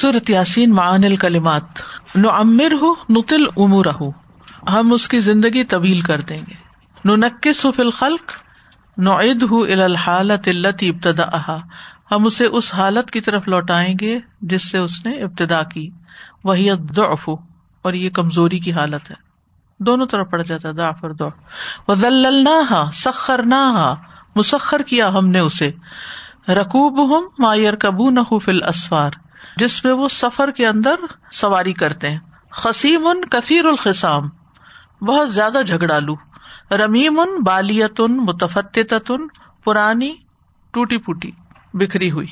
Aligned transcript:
صورت 0.00 0.30
یاسین 0.30 0.74
معان 0.74 1.04
الکلمات. 1.04 1.62
نو 2.14 2.30
امر 2.30 2.72
ہو 2.72 2.94
نتل 3.08 3.42
امور 3.56 3.84
ہم 4.72 4.92
اس 4.92 5.08
کی 5.08 5.20
زندگی 5.20 5.64
طویل 5.64 6.00
کر 6.00 6.20
دیں 6.20 6.36
گے. 6.36 6.54
نو 7.04 7.16
نکس 7.16 7.64
ہو 7.64 7.72
فل 7.72 7.90
خلق 7.90 8.32
نو 8.98 9.20
عید 9.20 9.42
ہُ 9.42 9.70
الحالت 9.70 10.48
التی 10.48 10.88
ابتدا 10.88 11.56
ہم 12.10 12.26
اسے 12.26 12.46
اس 12.46 12.74
حالت 12.74 13.10
کی 13.10 13.20
طرف 13.20 13.48
لوٹائیں 13.48 13.94
گے 14.00 14.18
جس 14.40 14.70
سے 14.70 14.78
اس 14.78 15.06
نے 15.06 15.22
ابتدا 15.22 15.62
کی. 15.62 15.90
وہی 16.44 16.68
ضعف 16.94 17.28
اور 17.82 17.92
یہ 17.92 18.10
کمزوری 18.10 18.58
کی 18.58 18.72
حالت 18.72 19.10
ہے. 19.10 19.16
دونوں 19.78 20.06
طرف 20.06 20.30
پڑ 20.30 20.42
جاتا 20.42 20.70
ضعف 20.70 20.96
اور 21.00 21.10
ضعف. 21.10 21.32
وذللناها 21.88 22.90
سخرناها 22.92 23.94
مسخر 24.36 24.82
کیا 24.82 25.08
ہم 25.08 25.28
نے 25.28 25.38
اسے. 25.38 25.70
رقوب 26.48 27.18
ہم 27.18 27.24
مایور 27.38 27.74
کبو 27.74 28.10
نہ 28.10 28.38
فل 28.44 28.62
اسفار 28.62 29.10
جس 29.56 29.84
میں 29.84 29.92
وہ 29.92 30.08
سفر 30.08 30.50
کے 30.50 30.66
اندر 30.66 30.94
سواری 31.32 31.72
کرتے 31.72 32.10
ہیں۔ 32.10 32.18
خسیم 32.50 33.06
ان 33.06 33.24
کثیر 33.24 33.64
الخسام 33.64 34.28
بہت 35.00 35.32
زیادہ 35.32 35.58
جھگڑالو۔ 35.66 36.14
رمیم 36.70 37.20
ان 37.20 37.42
بالیت 37.42 38.00
ان 38.00 38.16
متفت 38.16 38.78
پرانی 39.64 40.14
ٹوٹی 40.70 40.98
پوٹی 40.98 41.30
بکھری 41.74 42.10
ہوئی۔ 42.10 42.26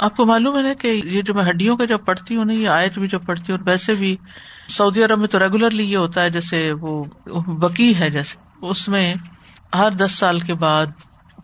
آپ 0.00 0.16
کو 0.16 0.26
معلوم 0.26 0.56
ہے 0.56 0.62
نا 0.62 0.74
کہ 0.74 1.00
یہ 1.04 1.22
جو 1.22 1.34
میں 1.34 1.44
ہڈیوں 1.50 1.76
کا 1.76 1.84
جب 1.84 1.98
پڑھتی 2.04 2.36
ہوں 2.36 2.44
نا، 2.44 2.52
یہ 2.52 2.68
آیت 2.68 2.98
بھی 2.98 3.08
جب 3.08 3.26
پڑھتی 3.26 3.52
ہوں، 3.52 3.58
ویسے 3.64 3.94
بھی 3.94 4.16
سعودی 4.68 5.04
عرب 5.04 5.18
میں 5.18 5.28
تو 5.28 5.38
ریگولرلی 5.38 5.92
یہ 5.92 5.96
ہوتا 5.96 6.22
ہے، 6.22 6.30
جیسے 6.30 6.72
وہ 6.72 7.04
بکی 7.46 7.98
ہے، 7.98 8.10
جیسے۔ 8.10 8.66
اس 8.66 8.88
میں 8.88 9.14
ہر 9.74 9.90
دس 9.90 10.12
سال 10.12 10.38
کے 10.38 10.54
بعد 10.54 10.86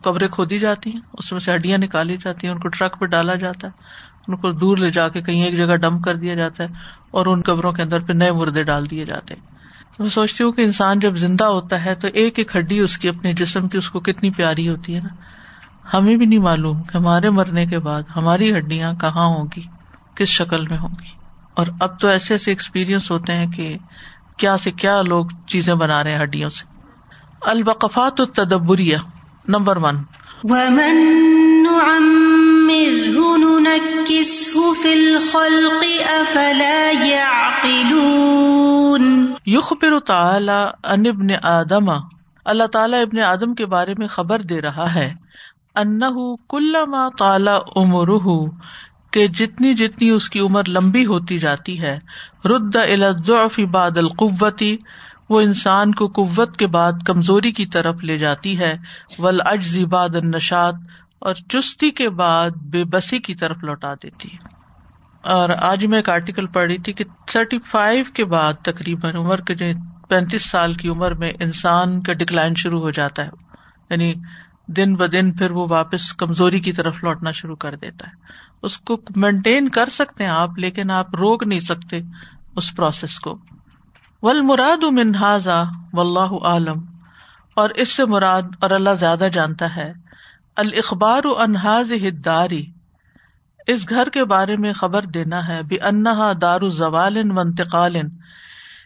قبریں 0.03 0.27
کھودی 0.27 0.59
جاتی 0.59 0.93
ہیں، 0.93 1.01
اس 1.13 1.31
میں 1.31 1.39
سے 1.39 1.55
ہڈیاں 1.55 1.77
نکالی 1.77 2.17
جاتی 2.17 2.47
ہیں، 2.47 2.53
ان 2.53 2.59
کو 2.59 2.67
ٹرک 2.67 2.99
پہ 2.99 3.05
ڈالا 3.05 3.35
جاتا 3.35 3.67
ہے۔ 3.67 3.71
ان 4.27 4.35
کو 4.35 4.51
دور 4.51 4.77
لے 4.77 4.91
جا 4.91 5.09
کے 5.09 5.21
کہیں 5.21 5.45
ایک 5.45 5.57
جگہ 5.57 5.75
ڈمپ 5.75 6.03
کر 6.03 6.15
دیا 6.15 6.33
جاتا 6.33 6.63
ہے 6.63 6.69
اور 7.11 7.25
ان 7.25 7.41
قبروں 7.41 7.71
کے 7.71 7.81
اندر 7.81 7.99
پھر 7.99 8.13
نئے 8.13 8.31
مردے 8.31 8.63
ڈال 8.63 8.89
دیے 8.91 9.05
جاتے 9.05 9.33
ہیں۔ 9.33 9.41
تو 9.97 10.03
میں 10.03 10.09
سوچتی 10.09 10.43
ہوں 10.43 10.51
کہ 10.51 10.61
انسان 10.61 10.99
جب 10.99 11.15
زندہ 11.15 11.43
ہوتا 11.43 11.85
ہے 11.85 11.95
تو 11.95 12.07
ایک 12.13 12.39
ایک 12.39 12.55
ہڈی 12.55 12.79
اس 12.79 12.97
کی، 12.97 13.09
اپنے 13.09 13.33
جسم 13.33 13.67
کی، 13.67 13.77
اس 13.77 13.89
کو 13.89 13.99
کتنی 13.99 14.29
پیاری 14.29 14.69
ہوتی 14.69 14.95
ہے 14.95 14.99
نا۔ 14.99 15.09
ہمیں 15.97 16.17
بھی 16.17 16.25
نہیں 16.25 16.39
معلوم 16.39 16.83
کہ 16.83 16.97
ہمارے 16.97 17.29
مرنے 17.29 17.65
کے 17.65 17.79
بعد 17.79 18.01
ہماری 18.15 18.57
ہڈیاں 18.57 18.93
کہاں 18.93 19.25
ہوں 19.25 19.45
گی، 19.55 19.61
کس 20.15 20.27
شکل 20.27 20.67
میں 20.67 20.77
ہوں 20.77 20.95
گی۔ 21.01 21.09
اور 21.53 21.65
اب 21.79 21.99
تو 21.99 22.07
ایسے 22.07 22.33
ایسے 22.33 22.51
ایکسپیرئنس 22.51 23.11
ہوتے 23.11 23.33
ہیں 23.33 23.47
کہ 23.47 23.77
کیا 24.37 24.57
سے 24.57 24.71
کیا 24.71 25.01
لوگ 25.01 25.25
چیزیں 25.47 25.75
بنا 25.75 26.03
رہے 26.03 26.11
ہیں 26.11 26.23
ہڈیوں 26.23 26.49
سے۔ 26.49 26.65
البقفات 27.41 28.19
التدبریہ، 28.19 28.97
نمبر 29.47 29.77
ون۔ 29.77 29.95
یخبر 39.45 39.99
تعالی 39.99 40.61
ان 40.83 41.07
ابن 41.07 41.27
آدم، 41.43 41.89
اللہ 42.45 42.67
تعالیٰ 42.67 43.01
ابن 43.01 43.19
آدم 43.19 43.53
کے 43.53 43.65
بارے 43.65 43.93
میں 43.97 44.07
خبر 44.07 44.41
دے 44.41 44.61
رہا 44.61 44.95
ہے 44.95 45.13
ان 45.75 45.99
کل 46.49 46.75
ما 46.87 47.07
تعالی 47.17 47.51
عمر 47.75 48.07
کہ 49.11 49.27
جتنی 49.27 49.73
جتنی 49.73 50.09
اس 50.09 50.29
کی 50.29 50.39
عمر 50.39 50.63
لمبی 50.67 51.05
ہوتی 51.05 51.39
جاتی 51.39 51.81
ہے، 51.81 51.99
رد 52.45 52.75
الضعف 52.75 53.59
بعد 53.59 53.97
القوتی 53.97 54.77
وہ 55.29 55.41
انسان 55.41 55.93
کو 55.93 56.07
قوت 56.07 56.57
کے 56.57 56.67
بعد 56.67 56.91
کمزوری 57.05 57.51
کی 57.51 57.65
طرف 57.65 58.03
لے 58.03 58.17
جاتی 58.17 58.59
ہے 58.59 58.77
ول 59.19 59.41
بعد 59.89 60.15
النشاد 60.15 60.73
اور 61.19 61.33
چستی 61.33 61.91
کے 61.91 62.09
بعد 62.09 62.49
بے 62.49 62.83
بسی 62.83 63.19
کی 63.19 63.35
طرف 63.35 63.63
لوٹا 63.63 63.93
دیتی۔ 63.93 64.29
ہے 64.33 64.37
اور 65.31 65.49
آج 65.49 65.85
میں 65.85 65.97
ایک 65.97 66.09
آرٹیکل 66.09 66.47
پڑھ 66.47 66.65
رہی 66.65 66.77
تھی 66.77 66.93
کہ 66.93 67.03
تھرٹی 67.25 67.59
فائیو 67.59 68.05
کے 68.13 68.25
بعد 68.25 68.53
تقریباً 68.53 69.15
عمر 69.15 69.41
کے 69.41 69.55
یعنی 69.59 69.79
پینتیس 70.09 70.49
سال 70.49 70.73
کی 70.73 70.89
عمر 70.89 71.11
میں 71.11 71.33
انسان 71.39 72.01
کا 72.01 72.13
ڈکلائن 72.13 72.55
شروع 72.55 72.79
ہو 72.81 72.89
جاتا 72.89 73.25
ہے۔ 73.25 73.29
یعنی 73.89 74.13
دن 74.67 74.95
ب 74.95 75.11
دن 75.11 75.31
پھر 75.31 75.51
وہ 75.51 75.67
واپس 75.69 76.13
کمزوری 76.13 76.59
کی 76.59 76.73
طرف 76.73 77.03
لوٹنا 77.03 77.31
شروع 77.31 77.55
کر 77.55 77.75
دیتا 77.75 78.07
ہے۔ 78.07 78.15
اس 78.63 78.77
کو 78.77 78.97
مینٹین 79.15 79.69
کر 79.69 79.89
سکتے 79.89 80.23
ہیں 80.23 80.31
آپ، 80.31 80.49
لیکن 80.57 80.91
آپ 80.91 81.15
روک 81.15 81.43
نہیں 81.47 81.59
سکتے 81.59 81.99
اس 82.55 82.75
پروسیس 82.75 83.19
کو۔ 83.19 83.37
ول 84.21 84.41
مراد 84.41 84.83
منہذا 84.83 85.63
و 85.93 86.01
اللہ 86.01 86.45
عالم 86.45 86.85
اور 87.55 87.69
اس 87.69 87.95
سے 87.95 88.05
مراد 88.05 88.41
اور 88.59 88.69
اللہ 88.69 88.89
زیادہ 88.89 89.27
جانتا 89.33 89.75
ہے۔ 89.75 90.06
الخبار 90.57 91.25
و 91.25 91.39
انحاظ 91.39 91.91
ہداری 91.93 92.65
اس 93.67 93.89
گھر 93.89 94.09
کے 94.09 94.23
بارے 94.25 94.55
میں 94.55 94.73
خبر 94.73 95.05
دینا 95.05 95.47
ہے 95.47 95.61
بے 95.63 95.75
انہا 95.75 96.31
دار 96.41 96.67
زوال 96.67 97.23
منتقال 97.23 97.95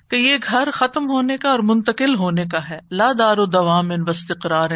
کہ 0.09 0.15
یہ 0.15 0.37
گھر 0.51 0.71
ختم 0.73 1.09
ہونے 1.09 1.37
کا 1.37 1.49
اور 1.49 1.59
منتقل 1.59 2.15
ہونے 2.15 2.45
کا 2.45 2.69
ہے، 2.69 2.79
لا 2.91 3.11
دار 3.19 3.37
و 3.37 3.45
دوام 3.45 3.91
ان 3.91 4.03
بستقرار 4.03 4.69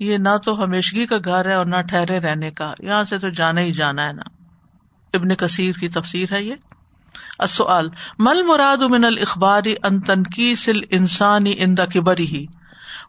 یہ 0.00 0.16
نہ 0.16 0.36
تو 0.44 0.64
ہمیشگی 0.64 1.06
کا 1.06 1.16
گھر 1.24 1.48
ہے 1.48 1.54
اور 1.54 1.66
نہ 1.66 1.80
ٹھہرے 1.82 2.18
رہنے 2.18 2.50
کا، 2.50 2.72
یہاں 2.82 3.04
سے 3.04 3.18
تو 3.18 3.28
جانا 3.28 3.60
ہی 3.60 3.72
جانا 3.72 4.06
ہے 4.06 4.12
نا۔ 4.12 4.22
ابن 5.14 5.34
کثیر 5.34 5.74
کی 5.74 5.88
تفسیر 5.88 6.32
ہے 6.32 6.42
یہ۔ 6.42 6.54
مل 8.18 8.42
مراد 8.42 8.82
من 8.82 9.04
الخباری 9.04 9.74
ان 9.82 10.00
تنقیس 10.00 10.68
انسانی 10.90 11.54
اندا 11.58 11.86
کبری 11.86 12.26
ہی 12.26 12.46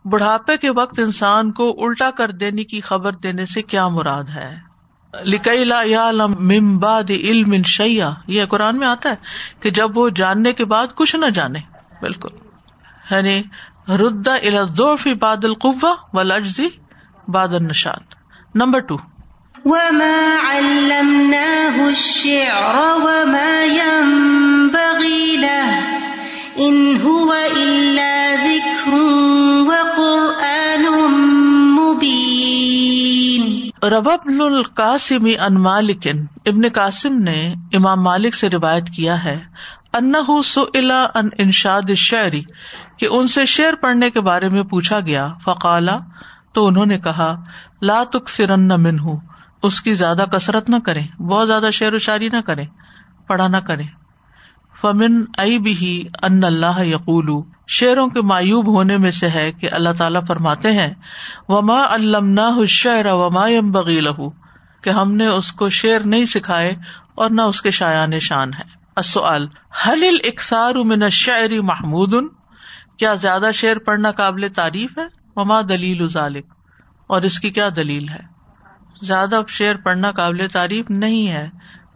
بڑھاپے 0.05 0.57
کے 0.57 0.69
وقت 0.69 0.99
انسان 0.99 1.51
کو 1.51 1.85
الٹا 1.85 2.11
کر 2.11 2.31
دینے 2.31 2.63
کی 2.63 2.81
خبر 2.81 3.11
دینے 3.11 3.45
سے 3.45 3.61
کیا 3.61 3.87
مراد 3.87 4.23
ہے؟ 4.23 4.57
لکیلا 5.25 5.81
یا 5.85 6.11
ممباد 6.39 7.09
علم 7.09 7.63
شیا 7.65 8.09
یہ 8.27 8.45
قرآن 8.45 8.79
میں 8.79 8.87
آتا 8.87 9.09
ہے 9.09 9.15
کہ 9.59 9.69
جب 9.69 9.97
وہ 9.97 10.09
جاننے 10.09 10.53
کے 10.53 10.65
بعد 10.65 10.87
کچھ 10.95 11.15
نہ 11.15 11.25
جانے۔ 11.25 11.59
بالکل۔ 12.01 12.29
یعنی 13.11 13.43
ردا 13.89 14.33
الدوف 14.33 15.07
باد 15.19 15.45
القوا 15.45 15.95
و 16.13 16.23
لجزی 16.23 16.67
باد 17.27 17.47
النشاد 17.47 18.13
نمبر 18.55 18.79
ٹو 18.79 18.97
ان 26.55 26.97
هو 27.03 27.33
الا 29.69 30.87
ذکر 33.81 33.93
ابن 34.03 34.41
القاسم 34.41 35.25
ان 35.39 35.53
مالک، 35.53 36.07
ابن 36.45 36.67
قاسم 36.73 37.21
نے 37.23 37.53
امام 37.73 38.03
مالک 38.03 38.35
سے 38.35 38.49
روایت 38.49 38.89
کیا 38.89 39.23
ہے 39.23 39.39
ان 39.93 40.13
انشاد 41.37 41.95
شعری 41.97 42.41
کہ 42.97 43.07
ان 43.11 43.27
سے 43.27 43.45
شعر 43.45 43.73
پڑھنے 43.73 44.09
کے 44.09 44.21
بارے 44.21 44.49
میں 44.49 44.63
پوچھا 44.63 44.99
گیا، 44.99 45.27
فقالا، 45.43 45.97
تو 46.53 46.67
انہوں 46.67 46.85
نے 46.85 46.97
کہا، 46.99 47.35
لا 47.81 48.03
تک 48.03 48.29
فرن 48.29 48.67
من 48.67 48.99
ہوں 48.99 49.17
اس 49.63 49.81
کی 49.81 49.93
زیادہ 49.93 50.25
کسرت 50.31 50.69
نہ 50.69 50.75
کرے 50.85 51.01
بہت 51.19 51.47
زیادہ 51.47 51.69
شعر 51.73 51.93
و 51.93 51.97
شاعری 51.97 52.29
نہ 52.29 52.41
کرے 52.41 52.65
پڑھا 53.27 53.47
نہ 53.47 53.57
کرے 53.57 53.83
فمن 54.81 55.23
ائی 55.37 55.57
بھی 55.59 56.03
ان 56.21 56.43
اللہ 56.43 56.83
یقول 56.83 57.29
شعروں 57.71 58.07
کے 58.07 58.21
مایوب 58.21 58.67
ہونے 58.67 58.97
میں 58.97 59.11
سے 59.11 59.29
ہے 59.29 59.51
کہ 59.51 59.69
اللہ 59.71 59.89
تعالیٰ 59.97 60.21
فرماتے 60.27 60.71
ہیں، 60.71 60.93
وما 61.47 61.85
الم 61.89 62.65
شعر 62.65 63.05
وما 63.05 63.47
یم 63.47 63.71
بغی 63.71 63.99
کہ 64.83 64.89
ہم 64.89 65.15
نے 65.15 65.27
اس 65.27 65.51
کو 65.51 65.69
شعر 65.69 65.99
نہیں 65.99 66.25
سکھائے 66.25 66.75
اور 67.15 67.29
نہ 67.29 67.41
اس 67.41 67.61
کے 67.61 67.71
شایان 67.71 68.19
شان 68.19 68.53
ہے۔ 68.53 68.79
اصل 68.95 69.45
حل 69.87 70.03
الاکثار 70.03 70.75
من 70.75 71.09
شاعری 71.09 71.59
محمود؟ 71.59 72.13
کیا 72.97 73.13
زیادہ 73.13 73.49
شعر 73.53 73.77
پڑھنا 73.77 74.11
قابل 74.11 74.47
تعریف 74.55 74.97
ہے؟ 74.97 75.03
وما 75.35 75.61
دلیل 75.61 76.09
ذالک 76.09 76.45
اور 77.07 77.21
اس 77.21 77.39
کی 77.39 77.49
کیا 77.49 77.69
دلیل 77.75 78.09
ہے؟ 78.09 78.39
زیادہ 79.01 79.41
شعر 79.47 79.75
پڑھنا 79.75 80.11
قابل 80.11 80.47
تعریف 80.51 80.89
نہیں 80.89 81.27
ہے۔ 81.27 81.49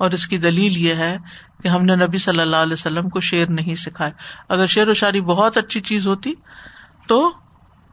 اور 0.03 0.12
اس 0.12 0.28
کی 0.28 0.38
دلیل 0.38 0.78
یہ 0.78 0.94
ہے 0.94 1.18
کہ 1.64 1.67
ہم 1.67 1.85
نے 1.85 1.96
نبی 1.96 2.17
صلی 2.17 2.40
اللہ 2.40 2.55
علیہ 2.55 2.73
وسلم 2.73 3.09
کو 3.09 3.22
شعر 3.22 3.46
نہیں 3.50 3.76
سکھائے 3.76 4.11
اگر 4.50 4.66
شعر 4.66 4.88
و 4.88 4.94
شاعری 4.94 5.22
بہت 5.22 5.58
اچھی 5.58 5.82
چیز 5.82 6.08
ہوتی 6.08 6.34
تو 7.08 7.32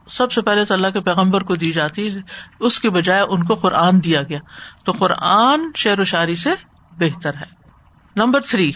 سب 0.09 0.31
سے 0.31 0.41
پہلے 0.41 0.65
تو 0.65 0.73
اللہ 0.73 0.87
کے 0.87 1.01
پیغمبر 1.01 1.43
کو 1.43 1.55
دی 1.55 1.71
جاتی، 1.71 2.09
اس 2.59 2.79
کے 2.79 2.89
بجائے 2.89 3.21
ان 3.21 3.43
کو 3.43 3.55
قرآن 3.55 4.03
دیا 4.03 4.23
گیا۔ 4.23 4.39
تو 4.85 4.91
قرآن 4.91 5.59
شعر 5.75 5.99
و 5.99 6.03
شاعری 6.03 6.35
سے 6.35 6.49
بہتر 6.91 7.33
ہے۔ 7.33 7.45
Number 8.15 8.41
three. 8.41 8.71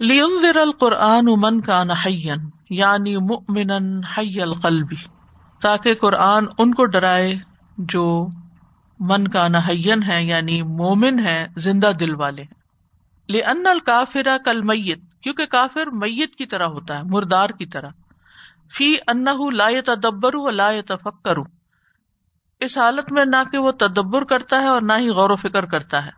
لیونذر 0.00 0.56
القرآن 0.56 1.24
من 1.24 1.60
کا 1.60 1.84
نحین 1.84 2.50
یعنی 2.70 3.16
مؤمن 3.16 4.04
حی 4.04 4.40
القلبی 4.40 4.96
تاکہ 5.62 5.94
قرآن 5.94 6.46
ان 6.58 6.74
کو 6.74 6.84
ڈرائے 6.84 7.34
جو 7.78 8.28
من 9.00 9.28
کا 9.28 9.48
نحین 9.48 10.02
ہے 10.02 10.24
یعنی 10.24 10.62
مومن 10.62 11.18
ہے 11.18 11.46
زندہ 11.56 11.92
دل 12.00 12.14
والے 12.14 12.42
لن 13.28 13.66
الکافر 13.66 14.28
کل 14.44 14.60
میت 14.60 14.98
کیونکہ 15.22 15.46
کافر 15.46 15.86
میت 15.86 16.34
کی 16.34 16.46
طرح 16.46 16.66
ہوتا 16.66 16.98
ہے، 16.98 17.02
مردار 17.02 17.48
کی 17.48 17.66
طرح۔ 17.66 17.88
فی 18.78 18.96
ان 19.06 19.24
لا 19.52 19.68
تدبر 19.86 20.34
و 20.34 20.50
لا 20.50 20.70
تفکر 20.86 21.36
اس 22.60 22.78
حالت 22.78 23.12
میں 23.12 23.24
نہ 23.24 23.50
کہ 23.52 23.58
وہ 23.58 23.72
تدبر 23.72 24.24
کرتا 24.24 24.60
ہے 24.60 24.66
اور 24.66 24.82
نہ 24.82 24.92
ہی 24.98 25.08
غور 25.08 25.30
و 25.30 25.36
فکر 25.36 25.64
کرتا 25.64 26.06
ہے۔ 26.06 26.10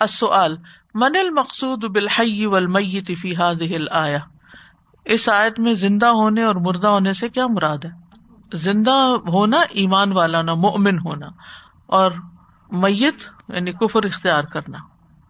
السؤال، 0.00 0.56
من 0.94 1.16
المقصود 1.16 1.84
بالحی 1.84 2.46
والمیت 2.46 3.10
فی 3.20 3.36
هذه 3.36 3.74
الايه 3.74 4.18
اس 5.04 5.28
آیت 5.28 5.60
میں 5.60 5.74
زندہ 5.74 6.06
ہونے 6.06 6.42
اور 6.42 6.54
مردہ 6.54 6.88
ہونے 6.88 7.12
سے 7.12 7.28
کیا 7.28 7.46
مراد 7.46 7.84
ہے؟ 7.84 7.90
زندہ 8.54 8.96
ہونا، 9.28 9.60
ایمان 9.70 10.12
والا 10.12 10.42
نا 10.42 10.54
مومن 10.54 10.98
ہونا، 10.98 11.28
اور 11.86 12.12
میت 12.72 13.26
یعنی 13.48 13.72
کفر 13.72 14.04
اختیار 14.04 14.44
کرنا، 14.44 14.78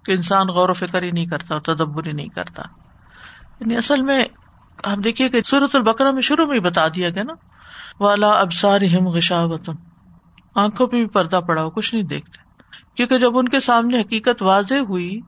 کہ 0.05 0.12
انسان 0.12 0.49
غور 0.49 0.69
و 0.69 0.73
فکر 0.73 1.02
ہی 1.02 1.11
نہیں 1.11 1.26
کرتا 1.26 1.55
اور 1.55 1.61
تدبر 1.61 2.06
ہی 2.06 2.12
نہیں 2.12 2.28
کرتا۔ 2.28 2.62
یعنی 3.61 3.76
اصل 3.76 4.02
میں 4.02 4.25
آپ 4.84 5.05
دیکھیے 5.05 5.28
کہ 5.28 5.43
سورت 5.43 5.76
البکرا 5.76 6.11
میں 6.11 6.23
شروع 6.23 6.46
میں 6.46 6.55
ہی 6.55 6.61
بتا 6.61 6.88
دیا 6.88 7.11
گیا 7.11 7.23
نا 7.23 7.34
والا 8.00 8.31
ابسار 8.31 8.81
ہم 8.81 9.08
غشاوتن 9.08 9.73
آنکھوں 10.55 10.87
پہ 10.87 10.96
بھی 10.96 11.06
پردہ 11.06 11.40
پڑا 11.46 11.62
ہو، 11.62 11.70
کچھ 11.70 11.94
نہیں 11.94 12.05
دیکھتے۔ 12.05 12.50
کیونکہ 12.94 13.19
جب 13.19 13.38
ان 13.38 13.48
کے 13.48 13.60
سامنے 13.60 14.00
حقیقت 14.00 14.42
واضح 14.42 14.75
ہوئی 14.75 15.20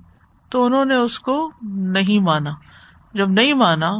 تو 0.50 0.64
انہوں 0.64 0.84
نے 0.84 0.94
اس 0.94 1.18
کو 1.18 1.50
نہیں 1.62 2.18
مانا۔ 2.18 2.50
جب 3.14 3.30
نہیں 3.30 3.54
مانا 3.54 3.90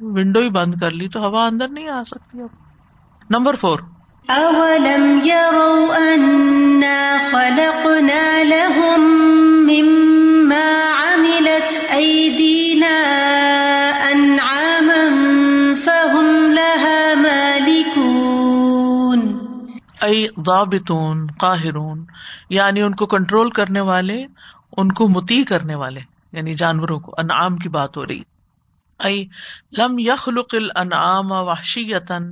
ونڈو 0.00 0.40
ہی 0.40 0.50
بند 0.50 0.74
کر 0.80 0.90
لی 0.90 1.08
تو 1.08 1.20
ہوا 1.20 1.46
اندر 1.46 1.68
نہیں 1.68 1.88
آ 1.88 2.04
سکتی 2.04 2.40
اب۔ 2.40 2.48
نمبر 3.30 3.54
فور 3.54 3.78
اولم 4.28 5.18
يروا 5.24 5.96
انا 5.96 7.16
خلقنا 7.30 8.42
لهم 8.42 9.02
مما 9.70 10.68
عملت 11.02 11.92
ايدينا 11.92 12.94
ضابطون، 20.46 21.26
قاہرون 21.26 22.04
یعنی 22.50 22.82
ان 22.82 22.94
کو 22.94 23.06
کنٹرول 23.06 23.50
کرنے 23.50 23.80
والے، 23.80 24.24
ان 24.76 24.92
کو 24.92 25.08
متی 25.08 25.44
کرنے 25.44 25.74
والے 25.74 26.00
یعنی 26.32 26.54
جانوروں 26.54 27.00
کو، 27.00 27.14
انعام 27.18 27.56
کی 27.56 27.68
بات 27.68 27.96
ہو 27.96 28.06
رہی۔ 28.06 28.22
لم 29.78 29.98
یخلق 29.98 30.54
الانعام 30.54 31.32
وحشیتن 31.32 32.30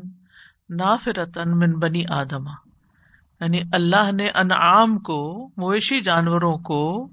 نافرتن 0.70 1.58
من 1.58 1.72
بنی 1.72 2.02
آدم۔ 2.10 2.48
یعنی 3.40 3.60
اللہ 3.72 4.12
نے 4.12 4.30
انعام 4.30 4.98
کو، 4.98 5.50
مویشی 5.56 6.00
جانوروں 6.00 6.58
کو 6.58 7.08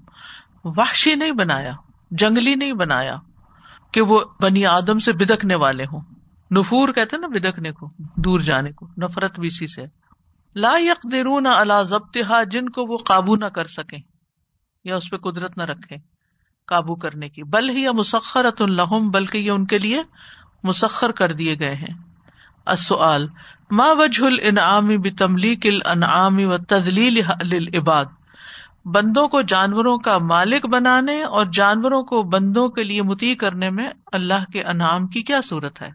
وحشی 0.64 1.14
نہیں 1.14 1.32
بنایا، 1.32 1.72
جنگلی 2.10 2.54
نہیں 2.54 2.72
بنایا 2.72 3.16
کہ 3.92 4.00
وہ 4.00 4.20
بنی 4.40 4.66
آدم 4.66 4.98
سے 4.98 5.12
بدکنے 5.12 5.54
والے 5.54 5.84
ہوں۔ 5.92 6.00
نفور 6.58 6.88
کہتے 6.88 7.16
نا 7.16 7.26
بدکنے 7.26 7.72
کو، 7.72 7.90
دور 7.98 8.40
جانے 8.40 8.72
کو، 8.72 8.86
نفرت 9.02 9.38
بھی 9.38 9.46
اسی 9.46 9.66
سے۔ 9.66 10.05
لا 10.56 10.74
یقدرون 10.78 11.46
علی 11.46 11.74
ضبطها 11.88 12.42
جن 12.50 12.68
کو 12.68 12.86
وہ 12.86 12.98
قابو 12.98 13.36
نہ 13.36 13.44
کر 13.44 13.66
سکیں 13.66 13.98
یا 14.84 14.96
اس 14.96 15.10
پہ 15.10 15.16
قدرت 15.16 15.58
نہ 15.58 15.62
رکھے 15.62 15.96
قابو 16.66 16.94
کرنے 16.94 17.28
کی۔ 17.28 17.42
بل 17.42 17.70
ہی 17.70 17.88
مسخرت 17.88 18.62
الحم 18.62 19.10
بلکہ 19.10 19.38
یہ 19.38 19.50
ان 19.50 19.66
کے 19.66 19.78
لیے 19.78 20.02
مسخر 20.62 21.12
کر 21.12 21.32
دیے 21.32 21.58
گئے 21.58 21.74
ہیں۔ 21.74 21.94
السؤال، 22.66 23.26
ما 23.70 23.84
وجہ 23.98 24.24
الانعام 24.24 24.86
بتملیک 24.86 25.66
الانعام 25.66 26.38
و 26.40 26.56
تدلیل 26.58 27.20
للعباد؟ 27.50 28.04
بندوں 28.84 29.28
کو 29.28 29.42
جانوروں 29.42 29.98
کا 29.98 30.18
مالک 30.18 30.66
بنانے 30.66 31.22
اور 31.22 31.46
جانوروں 31.52 32.02
کو 32.02 32.22
بندوں 32.22 32.68
کے 32.68 32.82
لیے 32.82 33.02
متی 33.02 33.34
کرنے 33.34 33.70
میں 33.70 33.90
اللہ 34.12 34.50
کے 34.52 34.62
انعام 34.62 35.06
کی 35.06 35.22
کیا 35.22 35.40
صورت 35.44 35.82
ہے؟ 35.82 35.90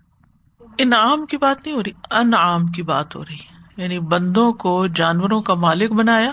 انعام 0.78 1.25
کی 1.25 1.38
بات 1.38 1.66
نہیں 1.66 1.75
ہو 1.75 1.84
رہی، 1.84 1.92
انعام 2.12 2.68
کی 2.68 2.81
بات 2.81 3.16
ہو 3.16 3.25
رہی 3.25 3.36
ہے۔ 3.36 3.61
یعنی 3.81 4.00
بندوں 4.00 4.54
کو 4.54 4.88
جانوروں 4.88 5.42
کا 5.42 5.54
مالک 5.54 5.92
بنایا، 5.92 6.31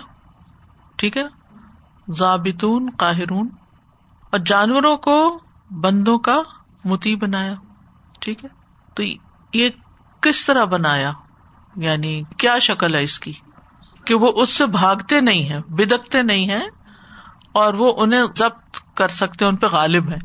ٹھیک 0.97 1.17
ہے؟ 1.17 1.23
ضابطون، 2.09 2.91
قاہرون، 2.99 3.49
اور 4.31 4.39
جانوروں 4.39 4.97
کو 4.97 5.39
بندوں 5.71 6.19
کا 6.19 6.41
متی 6.85 7.17
بنایا، 7.17 7.55
ٹھیک 8.21 8.45
ہے؟ 8.45 8.49
تو 8.95 9.03
یہ 9.56 9.69
کس 10.21 10.47
طرح 10.47 10.65
بنایا؟ 10.65 11.12
یعنی 11.77 12.23
کیا 12.39 12.59
شکل 12.59 12.95
ہے 12.95 13.03
اس 13.03 13.21
کی؟ 13.21 13.33
کہ 14.05 14.15
وہ 14.15 14.33
اس 14.35 14.50
سے 14.50 14.67
بھاگتے 14.67 15.21
نہیں 15.21 15.49
ہے 15.49 15.59
بدکتے 15.69 16.23
نہیں 16.23 16.49
ہے 16.49 16.69
اور 17.53 17.75
وہ 17.75 17.93
انہیں 17.97 18.23
ضبط 18.37 18.77
کر 18.95 19.09
سکتے 19.09 19.45
ان 19.45 19.56
پہ 19.56 19.67
غالب 19.67 20.11
ہے 20.11 20.19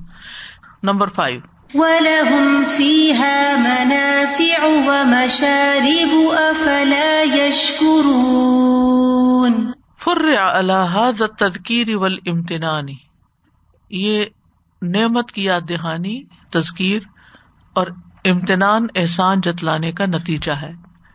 نمبر 0.84 1.10
فائیو۔ 1.10 1.40
وَلَهُمْ 1.74 2.70
فِيهَا 2.70 3.58
مَنَافِعُ 3.58 4.64
وَمَشَارِبُ 4.64 6.36
أَفَلَا 6.36 7.36
يَشْكُرُونَ 7.36 9.72
فرع 9.98 10.60
على 10.60 10.74
هذا 10.74 11.16
التذكير 11.20 11.96
والامتنان 11.96 12.86
یہ 13.90 14.26
نعمت 14.82 15.32
کی 15.32 15.44
یاد 15.44 15.62
دہانی، 15.70 16.24
تذکیر 16.52 17.02
اور 17.74 17.88
امتنان 18.26 18.88
احسان 18.96 19.42
جتلانے 19.42 19.92
کا 19.92 20.06
نتیجہ 20.06 20.52
ہے۔ 20.52 20.72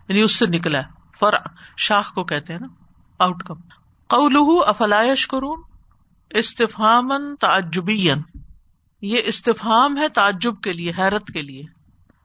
یعنی 0.08 0.20
اس 0.20 0.38
سے 0.38 0.46
نکلا 0.46 0.78
ہے۔ 0.78 0.84
فرع، 1.20 1.38
شاخ 1.76 2.14
کو 2.14 2.24
کہتے 2.24 2.52
ہیں 2.52 2.60
نا۔ 2.60 2.68
آؤٹ 3.18 3.42
کم 3.42 3.54
قول 4.08 4.62
افلائش 4.66 5.26
کرون 5.26 5.62
استفام 6.30 7.12
تعجبی 7.40 8.10
یہ 9.02 9.20
استفام 9.24 9.98
ہے 9.98 10.08
تعجب 10.08 10.60
کے 10.60 10.72
لیے، 10.72 10.92
حیرت 10.98 11.26
کے 11.26 11.42
لیے۔ 11.42 11.62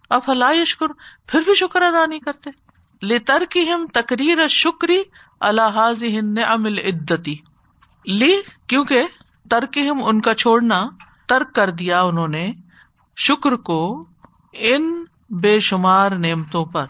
افلائش 0.10 0.78
کر 0.78 0.88
پھر 1.28 1.42
بھی 1.42 1.56
شکر 1.56 1.82
ادا 1.82 2.06
نہیں 2.06 2.20
کرتے۔ 2.20 2.50
لے 3.02 3.20
ترکی 3.20 3.72
ہم 3.72 3.86
تقریر 3.94 4.48
شکری 4.48 5.04
اللہ 5.40 6.42
امل 6.48 6.78
عدتی 6.78 7.36
لی، 8.06 8.38
کیونکہ 8.68 9.04
ترک 9.50 9.78
ہم 9.78 10.04
ان 10.04 10.22
کا 10.22 10.34
چھوڑنا 10.34 10.82
ترک 11.28 11.54
کر 11.56 11.70
دیا 11.70 12.02
انہوں 12.02 12.28
نے 12.28 12.52
شکر 13.18 13.56
کو 13.56 14.08
ان 14.54 15.06
بے 15.30 15.60
شمار 15.60 16.12
نعمتوں 16.12 16.66
پر۔ 16.66 16.86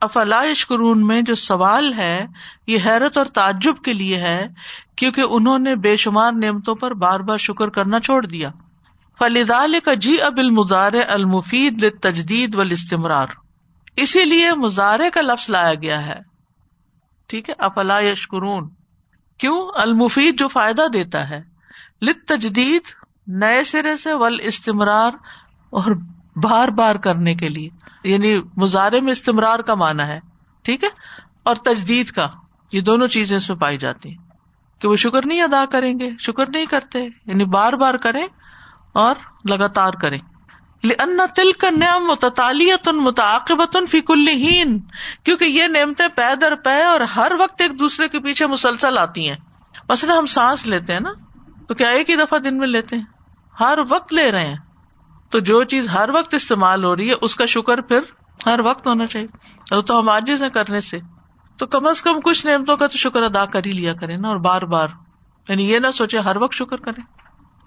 افلاش 0.00 0.66
قرون 0.66 1.06
میں 1.06 1.22
جو 1.22 1.34
سوال 1.34 1.94
ہے، 1.94 2.26
یہ 2.66 2.78
حیرت 2.84 3.18
اور 3.18 3.26
تعجب 3.26 3.76
کے 3.84 3.92
لیے 3.92 4.16
ہے، 4.16 4.48
کیونکہ 4.96 5.22
انہوں 5.28 5.58
نے 5.58 5.76
بے 5.76 5.96
شمار 5.96 6.32
نعمتوں 6.32 6.74
پر 6.74 6.94
بار 6.94 7.20
بار 7.20 7.38
شکر 7.38 7.68
کرنا 7.68 8.00
چھوڑ 8.00 8.26
دیا۔ 8.26 8.50
فلیدال 9.18 9.74
کا 9.84 9.94
جی 9.94 10.20
اب 10.20 10.34
المزار 10.36 10.92
المفید 11.08 12.00
تجدید 12.00 12.54
و 12.54 12.60
استمرار 12.60 13.26
اسی 13.96 14.24
لیے 14.24 14.54
مزارے 14.54 15.10
کا 15.10 15.20
لفظ 15.20 15.50
لایا 15.50 15.74
گیا 15.74 16.06
ہے۔ 16.06 16.20
ٹھیک 17.26 17.50
ہے؟ 17.50 17.54
افلا 17.58 18.00
یشکرون۔ 18.00 18.70
کیوں؟ 19.38 19.68
المفید 19.74 20.38
جو 20.38 20.48
فائدہ 20.48 20.82
دیتا 20.92 21.28
ہے۔ 21.28 21.42
لت 22.02 22.28
تجدید 22.28 22.82
نئے 23.26 23.64
سرے 23.64 23.96
سے 23.96 24.12
ول 24.12 24.40
استمرار 24.42 25.10
اور 25.70 25.92
بار 26.36 26.68
بار 26.68 26.94
کرنے 26.94 27.34
کے 27.34 27.48
لیے۔ 27.48 27.68
یعنی 28.04 28.36
مظاہرے 28.56 29.00
میں 29.00 29.12
استمرار 29.12 29.58
کا 29.58 29.74
مانا 29.74 30.06
ہے۔ 30.06 30.20
ٹھیک 30.62 30.84
ہے؟ 30.84 30.88
اور 31.42 31.56
تجدید 31.56 32.10
کا۔ 32.10 32.28
یہ 32.72 32.80
دونوں 32.80 33.08
چیزیں 33.08 33.36
اس 33.36 33.50
میں 33.50 33.58
پائی 33.58 33.78
جاتی 33.78 34.08
ہیں۔ 34.08 34.24
کہ 34.78 34.88
وہ 34.88 34.96
شکر 34.96 35.26
نہیں 35.26 35.42
ادا 35.42 35.64
کریں 35.70 35.98
گے، 36.00 36.10
شکر 36.18 36.48
نہیں 36.48 36.66
کرتے 36.66 36.98
یعنی 37.26 37.44
بار 37.44 37.72
بار 37.72 37.94
کریں۔ 37.94 38.26
اور 38.94 39.14
لگاتار 39.50 39.92
کریں۔ 39.92 40.18
ان 40.82 41.20
تل 41.34 41.52
کا 41.52 41.70
نعم 41.70 42.04
متعلیت 42.04 42.88
متعقبت 42.88 43.76
فیق 43.90 44.10
الہین 44.10 44.80
کیونکہ 45.24 45.44
یہ 45.44 45.66
نعمتیں 45.66 46.08
پے 46.08 46.36
در 46.36 46.54
پے 46.54 46.82
اور 46.82 47.00
ہر 47.00 47.32
وقت 47.38 47.60
ایک 47.60 47.78
دوسرے 47.78 48.08
کے 48.08 48.20
پیچھے 48.20 48.46
مسلسل 48.46 48.98
آتی 48.98 49.28
ہیں۔ 49.28 49.36
مثلاً 49.88 50.18
ہم 50.18 50.26
سانس 50.26 50.66
لیتے 50.66 50.92
ہیں 50.92 51.00
نا، 51.00 51.10
تو 51.68 51.74
کیا 51.74 51.88
ایک 51.88 52.10
ہی 52.10 52.16
دفعہ 52.16 52.38
دن 52.38 52.58
میں 52.58 52.68
لیتے 52.68 52.96
ہیں؟ 52.96 53.04
ہر 53.60 53.78
وقت 53.88 54.14
لے 54.14 54.32
رہے 54.32 54.46
ہیں۔ 54.46 54.56
تو 55.30 55.38
جو 55.38 55.64
چیز 55.64 55.88
ہر 55.88 56.08
وقت 56.12 56.34
استعمال 56.34 56.84
ہو 56.84 56.96
رہی 56.96 57.08
ہے، 57.08 57.14
اس 57.20 57.36
کا 57.36 57.44
شکر 57.44 57.80
پھر 57.80 58.00
ہر 58.46 58.60
وقت 58.60 58.86
ہونا 58.86 59.06
چاہیے۔ 59.06 59.82
تو 59.82 59.98
ہم 59.98 60.08
آج 60.08 60.30
سے 60.38 60.50
کرنے 60.50 60.80
سے۔ 60.80 60.98
تو 61.56 61.66
کم 61.66 61.86
از 61.86 62.02
کم 62.02 62.20
کچھ 62.20 62.46
نعمتوں 62.46 62.76
کا 62.76 62.86
تو 62.86 62.98
شکر 62.98 63.22
ادا 63.22 63.44
کر 63.44 63.60
ہی 63.66 63.72
لیا 63.72 63.94
کرے 63.94 64.16
نا، 64.16 64.28
اور 64.28 64.36
بار 64.36 64.62
بار۔ 64.62 64.88
یعنی 65.48 65.70
یہ 65.70 65.78
نہ 65.78 65.90
سوچے 65.90 66.18
ہر 66.18 66.36
وقت 66.36 66.54
شکر 66.54 66.76
کرے 66.76 67.23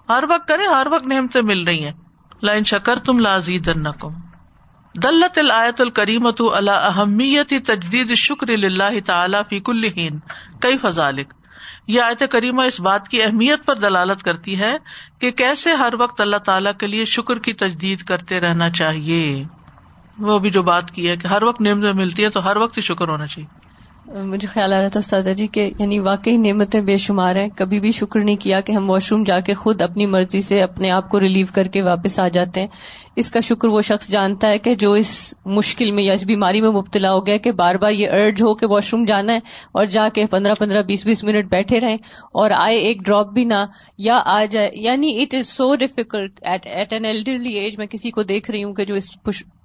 ہر 0.08 0.24
وقت 0.28 0.48
کرے 0.48 0.66
ہر 0.66 0.86
وقت 0.90 1.06
نعمتیں 1.06 1.42
مل 1.42 1.64
رہی 1.64 1.84
ہیں۔ 1.84 1.92
لائن 2.42 2.64
شکر 2.64 2.98
تم 2.98 3.18
لازید 3.18 3.68
دلت 4.94 5.38
الآیت 5.38 5.80
الکریمت 5.80 6.42
اللہ 6.54 6.70
اہمیت 6.70 7.48
تجدید 7.66 8.14
شکر 8.14 8.48
اللہ 8.48 9.00
تعالیٰ 9.06 9.42
فی 9.48 9.60
کل 9.60 9.90
کئی 10.60 10.78
فضالک 10.78 11.32
یہ 11.86 12.02
آیت 12.02 12.22
کریمہ 12.30 12.62
اس 12.62 12.80
بات 12.80 13.08
کی 13.08 13.22
اہمیت 13.22 13.66
پر 13.66 13.74
دلالت 13.74 14.22
کرتی 14.22 14.60
ہے 14.60 14.76
کہ 15.18 15.30
کیسے 15.30 15.72
ہر 15.72 15.94
وقت 15.98 16.20
اللہ 16.20 16.36
تعالیٰ 16.36 16.72
کے 16.78 16.86
لیے 16.86 17.04
شکر 17.04 17.38
کی 17.38 17.52
تجدید 17.52 18.02
کرتے 18.02 18.40
رہنا 18.40 18.70
چاہیے۔ 18.70 19.44
وہ 20.18 20.38
بھی 20.38 20.50
جو 20.50 20.62
بات 20.62 20.90
کی 20.90 21.08
ہے 21.08 21.16
کہ 21.16 21.26
ہر 21.26 21.42
وقت 21.42 21.60
نعمتیں 21.60 21.92
ملتی 21.92 22.24
ہے 22.24 22.30
تو 22.30 22.46
ہر 22.46 22.56
وقت 22.56 22.76
ہی 22.76 22.82
شکر 22.82 23.08
ہونا 23.08 23.26
چاہیے۔ 23.26 23.57
مجھے 24.14 24.48
خیال 24.48 24.72
آ 24.72 24.80
رہا 24.80 24.88
تھا 24.88 24.98
استاد 24.98 25.22
جی 25.36 25.46
کہ 25.46 25.70
یعنی 25.78 25.98
واقعی 25.98 26.36
نعمتیں 26.36 26.80
بے 26.80 26.96
شمار 26.96 27.36
ہیں۔ 27.36 27.48
کبھی 27.56 27.80
بھی 27.80 27.92
شکر 27.92 28.20
نہیں 28.20 28.36
کیا 28.36 28.60
کہ 28.60 28.72
ہم 28.72 28.90
واش 28.90 29.10
روم 29.12 29.24
جا 29.24 29.40
کے 29.40 29.54
خود 29.54 29.82
اپنی 29.82 30.06
مرضی 30.06 30.40
سے 30.40 30.62
اپنے 30.62 30.90
آپ 30.90 31.08
کو 31.10 31.20
ریلیو 31.20 31.46
کر 31.54 31.68
کے 31.68 31.82
واپس 31.82 32.18
آ 32.20 32.28
جاتے 32.28 32.60
ہیں۔ 32.60 32.68
اس 33.16 33.30
کا 33.30 33.40
شکر 33.40 33.68
وہ 33.68 33.80
شخص 33.80 34.08
جانتا 34.08 34.48
ہے 34.48 34.58
کہ 34.58 34.74
جو 34.74 34.92
اس 34.92 35.34
مشکل 35.44 35.90
میں 35.90 36.02
یا 36.02 36.12
اس 36.12 36.24
بیماری 36.24 36.60
میں 36.60 36.70
مبتلا 36.70 37.12
ہو 37.12 37.26
گیا 37.26 37.36
کہ 37.36 37.52
بار 37.52 37.74
بار 37.74 37.92
یہ 37.92 38.08
ارج 38.10 38.42
ہو 38.42 38.54
کہ 38.54 38.66
واش 38.66 38.92
روم 38.94 39.04
جانا 39.04 39.32
ہے 39.32 39.38
اور 39.72 39.84
جا 39.86 40.08
کے 40.08 40.26
پندرہ 40.26 40.54
پندرہ 40.54 40.82
بیس 40.82 41.06
بیس 41.06 41.24
منٹ 41.24 41.50
بیٹھے 41.50 41.80
رہیں 41.80 41.96
اور 42.32 42.50
آئے 42.50 42.78
ایک 42.78 43.02
ڈراپ 43.02 43.32
بھی 43.32 43.44
نہ 43.44 43.64
یا 43.98 44.22
آ 44.24 44.44
جائے۔ 44.50 44.70
یعنی 44.72 45.22
it 45.22 45.34
is 45.34 45.46
so 45.46 45.74
difficult 45.74 46.40
at 46.42 46.92
an 46.92 47.04
elderly 47.04 47.52
age 47.54 47.78
میں 47.78 47.86
کسی 47.86 48.10
کو 48.10 48.22
دیکھ 48.22 48.50
رہی 48.50 48.64
ہوں 48.64 48.74
کہ 48.74 48.84
جو 48.84 48.94
اس 48.94 49.10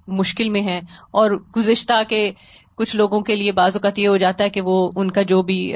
مشکل 0.08 0.48
میں 0.48 0.62
ہے 0.62 0.78
اور 1.10 1.30
گزشتہ 1.56 2.02
کے 2.08 2.30
کچھ 2.76 2.96
لوگوں 2.96 3.20
کے 3.20 3.36
لیے 3.36 3.52
بعض 3.52 3.76
اوقات 3.76 3.98
یہ 3.98 4.08
ہو 4.08 4.16
جاتا 4.16 4.44
ہے 4.44 4.50
کہ 4.50 4.60
وہ 4.60 4.90
ان 4.96 5.10
کا 5.10 5.22
جو 5.22 5.42
بھی 5.42 5.74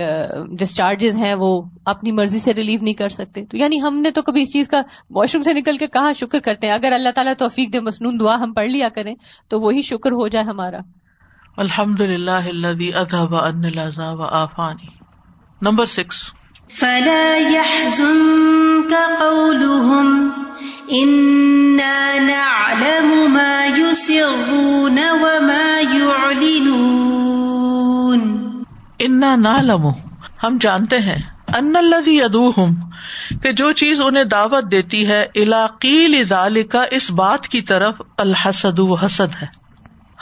ڈسچارجز 0.59 1.17
ہیں 1.17 1.35
وہ 1.35 1.63
اپنی 1.85 2.13
مرضی 2.13 2.39
سے 2.39 2.55
ریلیو 2.55 2.79
نہیں 2.83 2.95
کر 2.95 3.09
سکتے۔ 3.09 3.45
تو 3.45 3.57
یعنی 3.57 3.83
ہم 3.83 4.01
نے 4.01 4.11
تو 4.11 4.23
کبھی 4.23 4.43
اس 4.43 4.53
چیز 4.53 4.69
کا 4.69 4.83
واش 5.11 5.35
روم 5.35 5.43
سے 5.43 5.53
نکل 5.53 5.77
کے 5.77 5.87
کہاں 5.87 6.13
شکر 6.13 6.39
کرتے 6.39 6.67
ہیں؟ 6.67 6.75
اگر 6.75 6.93
اللہ 6.93 7.09
تعالیٰ 7.15 7.33
توفیق 7.39 7.73
دے 7.73 7.81
مصنون 7.81 8.21
دعا 8.21 8.35
ہم 8.35 8.53
پڑھ 8.53 8.69
لیا 8.69 8.89
کریں 8.89 9.15
تو 9.49 9.61
وہی 9.61 9.83
شکر 9.83 10.13
ہو 10.13 10.29
جائے 10.29 10.47
ہمارا۔ 10.47 10.79
الحمد 11.57 12.01
للہ 12.01 12.61
آفانی۔ 14.31 14.87
Number 15.63 15.85
six. 15.85 16.33
انا 28.99 29.37
نعلم 29.37 29.89
ہم 30.43 30.59
جانتے 30.61 30.99
ہیں۔ 30.99 31.23
ان 31.55 31.77
الذي 31.77 32.19
يدعوهم 32.19 32.75
کہ 33.43 33.53
جو 33.53 33.73
چیز 33.73 34.03
انہیں 34.03 34.25
دعوت 34.25 34.71
دیتی 34.71 35.09
ہے 35.09 35.27
علاقیل 35.37 36.25
ذالک 36.25 36.77
اس 36.91 37.11
بات 37.11 37.49
کی 37.49 37.61
طرف 37.61 37.95
الحسد 38.19 38.79
و 38.79 38.95
حسد 38.95 39.43
ہے۔ 39.43 39.47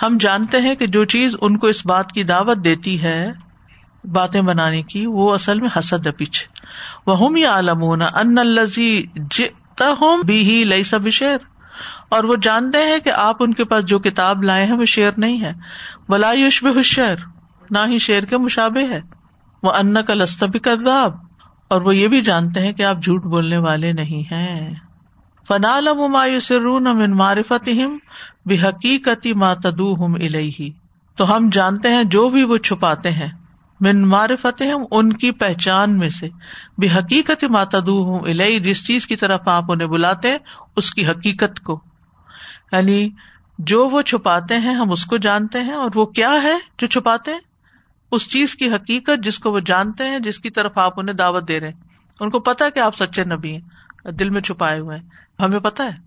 ہم 0.02 0.16
جانتے 0.20 0.60
ہیں 0.60 0.74
کہ 0.74 0.86
جو 0.86 1.04
چیز 1.04 1.36
ان 1.40 1.58
کو 1.58 1.66
اس 1.66 1.86
بات 1.86 2.12
کی 2.12 2.22
دعوت 2.22 2.56
دیتی 2.64 3.02
ہے، 3.02 3.32
باتیں 4.12 4.40
بنانے 4.40 4.82
کی، 4.82 5.06
وہ 5.06 5.34
اصل 5.34 5.60
میں 5.60 5.68
حسد 5.78 6.06
ہے 6.06 6.12
پیچھے۔ 6.12 6.46
وہ 7.06 7.26
ہم 7.26 7.36
یہ 7.36 7.46
عالم 7.46 7.82
ان 7.82 8.38
الزی 8.38 9.02
جم 9.78 10.26
بھی 10.26 10.42
ہی 10.50 10.64
لئی 10.64 10.82
سب 10.82 11.08
شیر 11.08 11.36
اور 12.08 12.24
وہ 12.24 12.36
جانتے 12.42 12.78
ہیں 12.78 12.98
کہ 12.98 13.10
آپ 13.10 13.36
ان 13.40 13.54
کے 13.54 13.64
پاس 13.64 13.84
جو 13.84 13.98
کتاب 13.98 14.42
لائے 14.42 14.66
ہیں 14.66 14.72
وہ 14.72 14.84
شیر 14.84 15.10
نہیں 15.16 15.40
ہے۔ 15.40 15.52
بلا 16.08 16.32
یوشب 16.32 16.78
حشر 16.78 17.14
نہ 17.70 17.78
ہی 17.86 17.98
شیر 17.98 18.22
کے 18.22 18.36
مشابے 18.36 18.86
ہے۔ 18.86 19.00
وہ 19.62 19.72
ان 19.72 20.04
کا 20.04 20.14
لستبی 20.14 20.58
کرداب 20.58 21.12
اور 21.68 21.82
وہ 21.82 21.96
یہ 21.96 22.08
بھی 22.08 22.20
جانتے 22.20 22.60
ہیں 22.60 22.72
کہ 22.72 22.82
آپ 22.82 22.96
جھوٹ 23.02 23.22
بولنے 23.22 23.56
والے 23.56 23.92
نہیں 23.92 24.34
ہیں۔ 24.34 24.74
فنا 25.48 25.80
لمایوسرون 25.80 26.84
من 26.84 27.16
معرفت 27.16 27.68
بے 28.46 28.56
حقیقتی 28.62 29.34
ماتدو 29.34 30.06
ہم 30.06 30.14
الہی 30.14 30.70
تو 31.16 31.36
ہم 31.36 31.48
جانتے 31.52 31.88
ہیں 31.88 32.04
جو 32.04 32.28
بھی 32.28 32.44
وہ 32.44 32.56
چھپاتے 32.56 33.10
ہیں۔ 33.10 33.28
من 33.80 34.08
معرفت 34.08 34.62
ان 34.90 35.12
کی 35.12 35.30
پہچان 35.30 35.98
میں 35.98 36.08
سے۔ 36.08 36.28
بے 36.78 36.88
حقیقت 36.94 37.44
ماتدو 37.44 38.04
ہوں 38.04 38.20
الہی 38.20 38.60
جس 38.60 38.86
چیز 38.86 39.06
کی 39.06 39.16
طرف 39.16 39.48
آپ 39.48 39.72
انہیں 39.72 39.88
بلاتے 39.88 40.30
ہیں، 40.30 40.38
اس 40.76 40.94
کی 40.94 41.06
حقیقت 41.06 41.60
کو۔ 41.60 41.80
یعنی 42.72 43.10
جو 43.58 43.88
وہ 43.88 44.02
چھپاتے 44.02 44.58
ہیں، 44.58 44.74
ہم 44.74 44.92
اس 44.92 45.04
کو 45.04 45.16
جانتے 45.16 45.60
ہیں، 45.60 45.72
اور 45.72 45.90
وہ 45.94 46.06
کیا 46.06 46.32
ہے 46.42 46.54
جو 46.78 46.86
چھپاتے 46.86 47.32
ہیں؟ 47.32 47.40
اس 48.12 48.30
چیز 48.30 48.54
کی 48.54 48.68
حقیقت 48.68 49.24
جس 49.24 49.38
کو 49.38 49.52
وہ 49.52 49.60
جانتے 49.60 50.04
ہیں، 50.04 50.18
جس 50.18 50.38
کی 50.38 50.50
طرف 50.50 50.78
آپ 50.78 51.00
انہیں 51.00 51.16
دعوت 51.16 51.48
دے 51.48 51.60
رہے 51.60 51.68
ہیں۔ 51.68 51.80
ان 52.20 52.30
کو 52.30 52.40
پتا 52.40 52.68
کہ 52.68 52.80
آپ 52.80 52.96
سچے 52.96 53.24
نبی 53.24 53.52
ہیں، 53.52 53.60
دل 54.10 54.30
میں 54.30 54.40
چھپائے 54.40 54.80
ہوئے 54.80 54.98
ہیں۔ 54.98 55.08
ہمیں 55.40 55.60
پتا 55.60 55.84
ہے۔ 55.84 56.06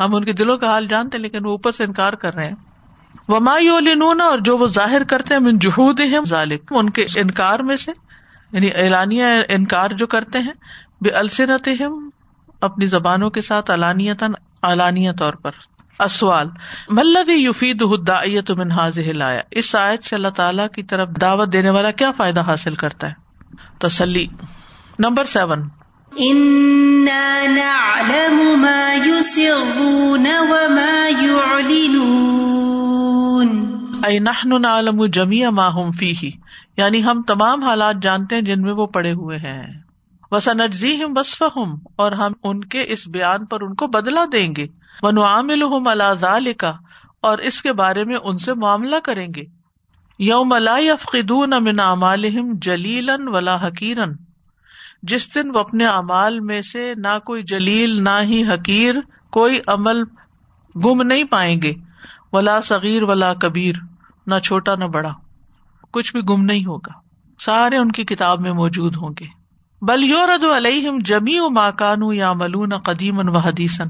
ہم 0.00 0.14
ان 0.14 0.24
کے 0.24 0.32
دلوں 0.32 0.58
کا 0.58 0.66
حال 0.66 0.86
جانتے 0.86 1.18
لیکن 1.18 1.46
وہ 1.46 1.50
اوپر 1.50 1.72
سے 1.72 1.84
انکار 1.84 2.12
کر 2.12 2.34
رہے 2.34 2.48
ہیں۔ 2.48 2.73
وما 3.28 3.56
اور 4.24 4.38
جو 4.38 4.58
وہ 4.58 4.66
ظاہر 4.66 5.04
کرتے 5.04 5.34
ہیں 5.34 5.52
جہود 5.52 6.00
ذالک، 6.28 6.62
ان 6.70 6.90
کے 6.90 7.04
انکار 7.16 7.58
میں 7.58 7.76
سے 7.76 7.92
یعنی 8.52 8.70
اعلانیہ 8.74 9.24
انکار 9.48 9.90
جو 9.90 10.06
کرتے 10.06 10.38
ہیں 10.38 10.52
بے 11.00 11.10
السنت 11.10 11.68
اپنی 12.60 12.86
زبانوں 12.86 13.30
کے 13.30 13.40
ساتھ 13.40 13.70
علانیت 13.70 14.22
علانیہ 14.62 15.12
طور 15.12 15.32
پر۔ 15.32 15.50
اسوال 15.98 16.48
ملدی 16.88 17.32
یوفید 17.32 17.82
من 18.50 18.70
حاض 18.70 18.98
لایا 18.98 19.40
اس 19.50 19.76
آیت 19.76 20.04
سے 20.04 20.16
اللہ 20.16 20.28
تعالیٰ 20.28 20.66
کی 20.68 20.82
طرف 20.82 21.08
دعوت 21.20 21.52
دینے 21.52 21.70
والا 21.70 21.90
کیا 21.90 22.10
فائدہ 22.16 22.40
حاصل 22.40 22.74
کرتا 22.74 23.08
ہے؟ 23.08 23.12
تسلی۔ 23.78 24.26
Number 24.98 25.24
seven. 25.24 25.68
نعلم 27.04 28.66
جمی 35.06 35.46
ماہم 35.46 35.90
فی 35.90 36.12
یعنی 36.76 37.04
ہم 37.04 37.22
تمام 37.22 37.62
حالات 37.62 37.94
جانتے 38.02 38.34
ہیں 38.34 38.42
جن 38.42 38.62
میں 38.62 38.72
وہ 38.72 38.86
پڑے 38.86 39.12
ہوئے 39.12 39.38
ہیں۔ 39.38 39.66
وسنجزی 40.30 41.04
ہم 41.04 41.12
وصف 41.16 41.42
ہوں 41.42 41.76
اور 41.96 42.12
ہم 42.12 42.32
ان 42.42 42.64
کے 42.64 42.84
اس 42.88 43.08
بیان 43.08 43.46
پر 43.46 43.62
ان 43.62 43.74
کو 43.74 43.86
بدلا 43.86 44.24
دیں 44.32 44.54
گے۔ 44.56 44.66
ون 45.02 45.18
عامل 45.18 45.62
ہوں 45.62 45.84
کا 46.58 46.72
اور 47.22 47.38
اس 47.38 47.62
کے 47.62 47.72
بارے 47.72 48.04
میں 48.04 48.16
ان 48.24 48.38
سے 48.38 48.54
معاملہ 48.54 48.96
کریں 49.04 49.28
گے۔ 49.36 49.42
یوم 50.18 50.52
افقدون 50.52 51.50
من 51.60 51.80
اعمالہم 51.80 52.52
جلیلن 52.62 53.28
ولا 53.28 53.66
حقیرن 53.66 54.12
جس 55.02 55.34
دن 55.34 55.50
وہ 55.54 55.60
اپنے 55.60 55.86
اعمال 55.86 56.40
میں 56.40 56.62
سے 56.62 56.92
نہ 56.96 57.18
کوئی 57.24 57.42
جلیل، 57.42 58.02
نہ 58.02 58.20
ہی 58.22 58.44
حقیر، 58.44 58.94
کوئی 59.30 59.58
عمل 59.66 60.02
گم 60.84 61.02
نہیں 61.02 61.24
پائیں 61.24 61.62
گے۔ 61.62 61.72
ولا 62.32 62.60
صغیر 62.60 63.02
ولا 63.02 63.34
کبیر۔ 63.34 63.74
نہ 64.26 64.34
چھوٹا 64.38 64.74
نہ 64.74 64.84
بڑا، 64.84 65.12
کچھ 65.92 66.12
بھی 66.12 66.20
گم 66.30 66.44
نہیں 66.44 66.66
ہوگا۔ 66.66 66.92
سارے 67.40 67.76
ان 67.76 67.92
کی 67.92 68.04
کتاب 68.04 68.40
میں 68.40 68.52
موجود 68.52 68.96
ہوں 68.96 69.10
گے۔ 69.20 69.44
بل 69.82 70.04
یورد 70.04 70.44
علیہم 70.44 70.98
جمی 71.04 71.38
و 71.38 71.50
ماکانو 71.50 72.12
یا 72.12 72.32
ملون 72.32 72.78
قدیم 72.78 73.18
و 73.18 73.38
حدیثن 73.38 73.88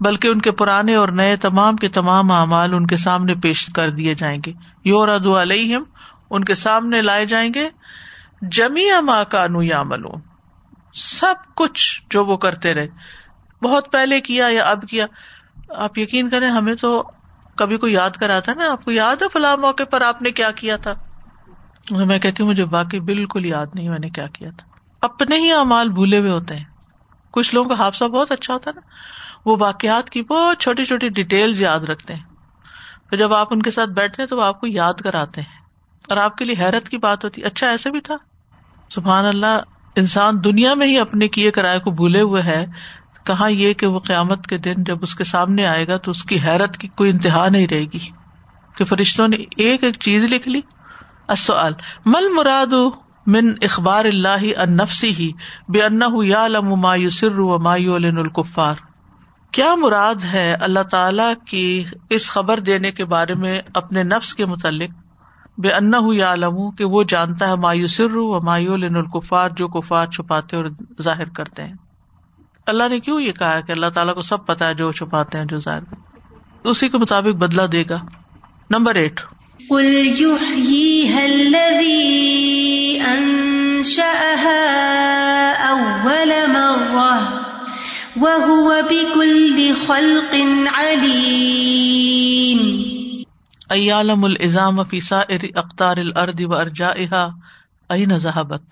بلکہ 0.00 0.28
ان 0.28 0.40
کے 0.40 0.50
پرانے 0.50 0.94
اور 0.94 1.08
نئے 1.08 1.36
تمام 1.36 1.76
کے 1.76 1.88
تمام 1.88 2.32
اعمال 2.32 2.74
ان 2.74 2.86
کے 2.86 2.96
سامنے 2.96 3.34
پیش 3.34 3.66
کر 3.66 3.90
دیے 3.90 4.14
جائیں 4.14 4.38
گے۔ 4.46 4.52
یورد 4.84 5.26
علیہم 5.26 5.82
ان 6.30 6.44
کے 6.44 6.54
سامنے 6.54 7.02
لائے 7.02 7.26
جائیں 7.26 7.50
گے۔ 7.54 7.68
جمی 8.42 8.86
ماں 9.00 9.24
کانو 9.24 9.62
یا 9.62 9.82
ملون 9.82 10.20
سب 10.94 11.34
کچھ 11.54 12.02
جو 12.10 12.24
وہ 12.24 12.36
کرتے 12.36 12.74
رہے۔ 12.74 12.88
بہت 13.62 13.92
پہلے 13.92 14.20
کیا 14.20 14.48
یا 14.50 14.64
اب 14.64 14.82
کیا؟ 14.90 15.06
آپ 15.68 15.98
یقین 15.98 16.30
کریں 16.30 16.50
ہمیں 16.50 16.74
تو 16.74 17.10
کبھی 17.62 17.76
کوئی 17.78 17.92
یاد 17.92 18.10
کراتا 18.10 18.52
ہے 18.52 18.56
نا؟ 18.56 18.72
آپ 18.72 18.84
کو 18.84 18.90
یاد 18.90 19.22
ہے 19.22 19.26
فلاں 19.32 19.56
موقع 19.56 19.82
پر 19.84 20.00
آپ 20.00 20.22
نے 20.22 20.30
کیا 20.30 20.50
کیا 20.50 20.76
تھا؟ 20.76 20.94
میں 21.90 22.18
کہتی 22.18 22.42
ہوں، 22.42 22.50
مجھے 22.50 22.64
باقی 22.64 23.00
بالکل 23.00 23.46
یاد 23.46 23.66
نہیں 23.74 23.88
میں 23.88 23.98
نے 23.98 24.10
کیا 24.10 24.26
کیا 24.26 24.50
تھا۔ 24.56 24.68
اپنے 25.00 25.38
ہی 25.38 25.52
امال 25.52 25.88
بھولے 25.88 26.18
ہوئے 26.18 26.30
ہوتے 26.30 26.56
ہیں۔ 26.56 26.64
کچھ 27.30 27.54
لوگوں 27.54 27.68
کا 27.68 27.82
حادثہ 27.82 28.04
بہت 28.04 28.32
اچھا 28.32 28.54
ہوتا 28.54 28.70
ہے 28.70 28.74
نا۔ 28.74 28.80
وہ 29.44 29.56
واقعات 29.60 30.10
کی 30.10 30.22
بہت 30.22 30.58
چھوٹی 30.58 30.84
چھوٹی 30.84 31.08
ڈیٹیل 31.08 31.62
یاد 31.62 31.80
رکھتے 31.80 32.14
ہیں۔ 32.14 32.22
پھر 33.10 33.18
جب 33.18 33.34
آپ 33.34 33.48
ان 33.50 33.62
کے 33.62 33.70
ساتھ 33.70 33.90
بیٹھتے 33.90 34.22
ہیں 34.22 34.28
تو 34.28 34.36
وہ 34.36 34.42
آپ 34.42 34.60
کو 34.60 34.66
یاد 34.66 34.94
کراتے 34.94 35.40
ہیں۔ 35.40 35.58
اور 36.08 36.16
آپ 36.16 36.36
کے 36.36 36.44
لیے 36.44 36.54
حیرت 36.58 36.88
کی 36.88 36.98
بات 36.98 37.24
ہوتی 37.24 37.42
اچھا 37.42 37.68
ایسے 37.68 37.90
بھی 37.90 38.00
تھا؟ 38.00 38.16
سبحان 38.88 39.24
اللہ، 39.24 39.60
انسان 39.96 40.44
دنیا 40.44 40.74
میں 40.74 40.86
ہی 40.86 40.98
اپنے 40.98 41.28
کیے 41.28 41.50
کرائے 41.50 41.78
کو 41.78 41.90
بھولے 41.90 42.20
ہوئے 42.20 42.42
ہے۔ 42.42 42.66
کہاں 43.24 43.50
یہ 43.50 43.72
کہ 43.72 43.86
وہ 43.86 44.00
قیامت 44.00 44.46
کے 44.46 44.58
دن 44.58 44.74
جب 44.76 44.98
اس 45.02 45.14
کے 45.14 45.24
سامنے 45.24 45.66
آئے 45.66 45.86
گا 45.88 45.96
تو 45.96 46.10
اس 46.10 46.22
کی 46.22 46.38
حیرت 46.40 46.76
کی 46.76 46.88
کوئی 46.88 47.10
انتہا 47.10 47.48
نہیں 47.48 47.66
رہے 47.70 47.84
گی 47.84 48.10
کہ 48.76 48.84
فرشتوں 48.84 49.28
نے 49.28 49.36
ایک 49.56 49.84
ایک 49.84 49.94
چیز 50.00 50.24
لکھ 50.24 50.48
لی۔ 50.48 50.60
مل 52.06 52.28
مراد 52.34 52.74
من 53.26 53.52
اخبار 53.62 54.04
اللہ 54.04 54.44
ان 54.56 54.76
نفسی 54.76 55.08
ہی 55.08 55.32
بے 55.68 55.82
ان 55.82 56.00
یا 56.24 56.48
لما 56.48 56.94
یوسر 56.94 57.38
و 57.38 57.58
مایو 57.58 57.94
الکفار؟ 57.94 58.74
کیا 59.50 59.74
مراد 59.74 60.24
ہے 60.24 60.54
اللہ 60.54 60.80
تعالی 60.80 61.22
کی 61.46 61.84
اس 62.10 62.30
خبر 62.30 62.60
دینے 62.60 62.92
کے 62.92 63.04
بارے 63.04 63.34
میں 63.34 63.60
اپنے 63.74 64.02
نفس 64.02 64.34
کے 64.34 64.46
متعلق؟ 64.46 64.90
بے 65.58 65.72
ان 65.72 65.90
یا 66.12 66.32
علم 66.32 66.70
کہ 66.70 66.84
وہ 66.84 67.02
جانتا 67.02 67.48
ہے 67.48 67.56
مایوسر 67.56 68.16
و 68.16 68.40
مایو 68.40 68.72
الکفار 68.72 69.50
جو 69.50 69.68
کفار 69.68 70.06
چھپاتے 70.06 70.56
اور 70.56 70.64
ظاہر 71.02 71.28
کرتے 71.28 71.64
ہیں۔ 71.64 71.74
اللہ 72.66 72.88
نے 72.88 73.00
کیوں 73.00 73.20
یہ 73.20 73.32
کہا 73.32 73.60
کہ 73.60 73.72
اللہ 73.72 73.86
تعالیٰ 73.94 74.14
کو 74.14 74.22
سب 74.22 74.46
پتا 74.46 74.68
ہے 74.68 74.74
جو 74.74 74.92
چھپاتے 74.92 75.38
ہیں 75.38 75.44
جو 75.44 75.58
ظاہر 75.58 75.80
اسی 76.64 76.88
کے 76.88 76.98
مطابق 76.98 77.34
بدلا 77.34 77.66
دے 77.72 77.84
گا۔ 77.90 78.04
Number 78.70 78.94
at. 78.94 79.20
ایالم 93.70 94.24
الزام 94.24 94.84
فیسا 94.84 95.20
اختار 95.56 95.96
الرد 95.96 96.40
و 96.44 96.54
ارجا 96.54 96.88
این 97.88 98.16
ذہبت 98.16 98.62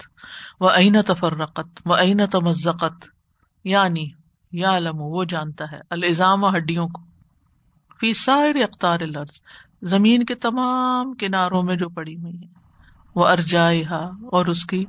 و 0.61 0.69
این 0.69 1.03
تفرقت؟ 1.03 1.87
و 1.87 1.95
این 1.95 2.27
تمزقت؟ 2.27 3.20
یعنی 3.65 4.09
یا 4.53 4.77
علم 4.77 5.01
وہ 5.01 5.25
جانتا 5.25 5.65
ہے 5.73 5.81
الزام 5.91 6.45
و 6.45 6.49
ہڈیوں 6.49 6.89
کو۔ 6.89 7.03
فیسا 8.01 8.35
اختار 8.35 9.01
الارض، 9.01 9.41
زمین 9.83 10.25
کے 10.25 10.35
تمام 10.35 11.15
کناروں 11.15 11.63
میں 11.63 11.77
جو 11.77 11.89
پڑی 11.89 12.17
ہوئی 12.17 12.37
ہے 12.43 12.47
وہ 13.15 13.29
ارجا 13.29 13.71
اور 14.07 14.47
اس 14.47 14.65
کی 14.65 14.85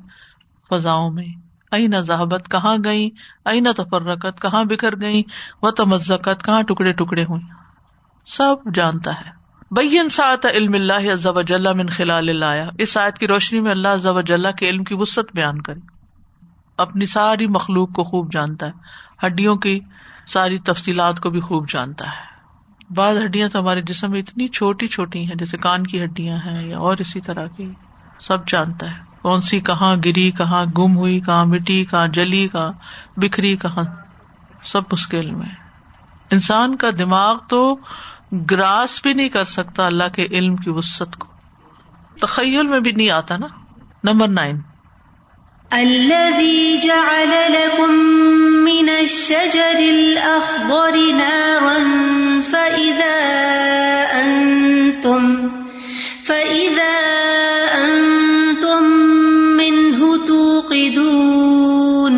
فضاؤں 0.70 1.12
میں۔ 1.12 1.26
این 1.72 2.02
ذہبت، 2.02 2.52
کہاں 2.52 2.78
گئی 2.86 3.10
این 3.46 3.68
تفرقت، 3.78 4.42
کہاں 4.42 4.64
بکھر 4.64 5.02
گئی 5.02 5.24
وہ 5.62 5.72
تمزقت 5.72 6.46
کہاں 6.46 6.62
ٹکڑے 6.62 6.94
ٹکڑے 6.94 7.24
ہوئی 7.24 7.42
سب 8.26 8.56
جانتا 8.74 9.12
ہے۔ 9.12 9.32
بین 9.72 10.10
سات 10.10 10.46
علم 10.46 10.74
اللہ 10.74 11.16
ضب 11.16 11.38
من 11.76 11.90
خلال 11.90 12.30
اللہ 12.30 12.70
اس 12.78 12.98
آیت 12.98 13.18
کی 13.18 13.28
روشنی 13.28 13.60
میں 13.60 13.72
اللہ 13.72 13.96
ضب 13.96 14.16
کے 14.58 14.70
علم 14.70 14.84
کی 14.84 14.96
وسط 14.96 15.36
بیان 15.36 15.62
کرے۔ 15.62 16.01
اپنی 16.82 17.06
ساری 17.06 17.48
مخلوق 17.48 17.94
کو 17.94 18.04
خوب 18.04 18.32
جانتا 18.32 18.68
ہے۔ 18.68 18.72
ہڈیوں 19.26 19.56
کی 19.56 19.80
ساری 20.28 20.60
تفصیلات 20.60 21.20
کو 21.20 21.30
بھی 21.30 21.40
خوب 21.40 21.70
جانتا 21.70 22.06
ہے۔ 22.06 22.32
بعض 22.94 23.18
ہڈیاں 23.24 23.50
تو 23.50 23.60
ہمارے 23.60 23.82
جسم 23.82 24.12
میں 24.12 24.20
اتنی 24.20 24.48
چھوٹی 24.48 24.88
چھوٹی 24.88 25.26
ہیں، 25.26 25.36
جیسے 25.36 25.58
کان 25.58 25.88
کی 25.88 26.04
ہڈیاں 26.04 26.38
ہیں 26.46 26.68
یا 26.68 26.78
اور 26.78 26.98
اسی 27.00 27.22
طرح 27.22 27.48
کی۔ 27.48 27.74
سب 28.20 28.48
جانتا 28.48 28.92
ہے۔ 28.92 29.12
کون 29.22 29.42
سی 29.42 29.60
کہاں 29.60 29.96
گری، 30.06 30.32
کہاں 30.32 30.66
گم 30.78 30.98
ہوئی، 30.98 31.20
کہاں 31.20 31.46
مٹی، 31.46 31.86
کہاں 31.86 32.08
جلی، 32.08 32.48
کہاں 32.48 32.72
بکھری، 33.18 33.58
کہاں 33.58 33.84
سب 34.64 34.82
اس 34.92 35.08
کے 35.08 35.20
علم 35.20 35.42
ہے 35.42 35.62
انسان 36.32 36.76
کا 36.76 36.88
دماغ 36.98 37.38
تو 37.50 37.78
گراس 38.52 39.00
بھی 39.04 39.14
نہیں 39.14 39.30
کر 39.30 39.44
سکتا 39.44 39.86
اللہ 39.86 40.04
کے 40.14 40.24
علم 40.32 40.56
کی 40.56 40.70
وسط 40.70 41.18
کو۔ 41.18 41.28
تخیل 42.22 42.68
میں 42.68 42.80
بھی 42.80 42.92
نہیں 42.92 43.10
آتا 43.10 43.38
نا۔ 43.38 43.48
Number 44.04 44.28
nine. 44.28 44.62
الذي 45.78 46.80
جعل 46.84 47.54
لكم 47.54 47.92
من 48.66 48.90
الشجر 48.90 49.78
الأخضر 49.78 50.96
نارا 51.14 51.78
فإذا 52.52 53.16
أنتم 54.24 55.48
فإذا 56.26 56.94
أنتم 57.84 58.84
منه 59.58 60.28
توقدون. 60.28 62.14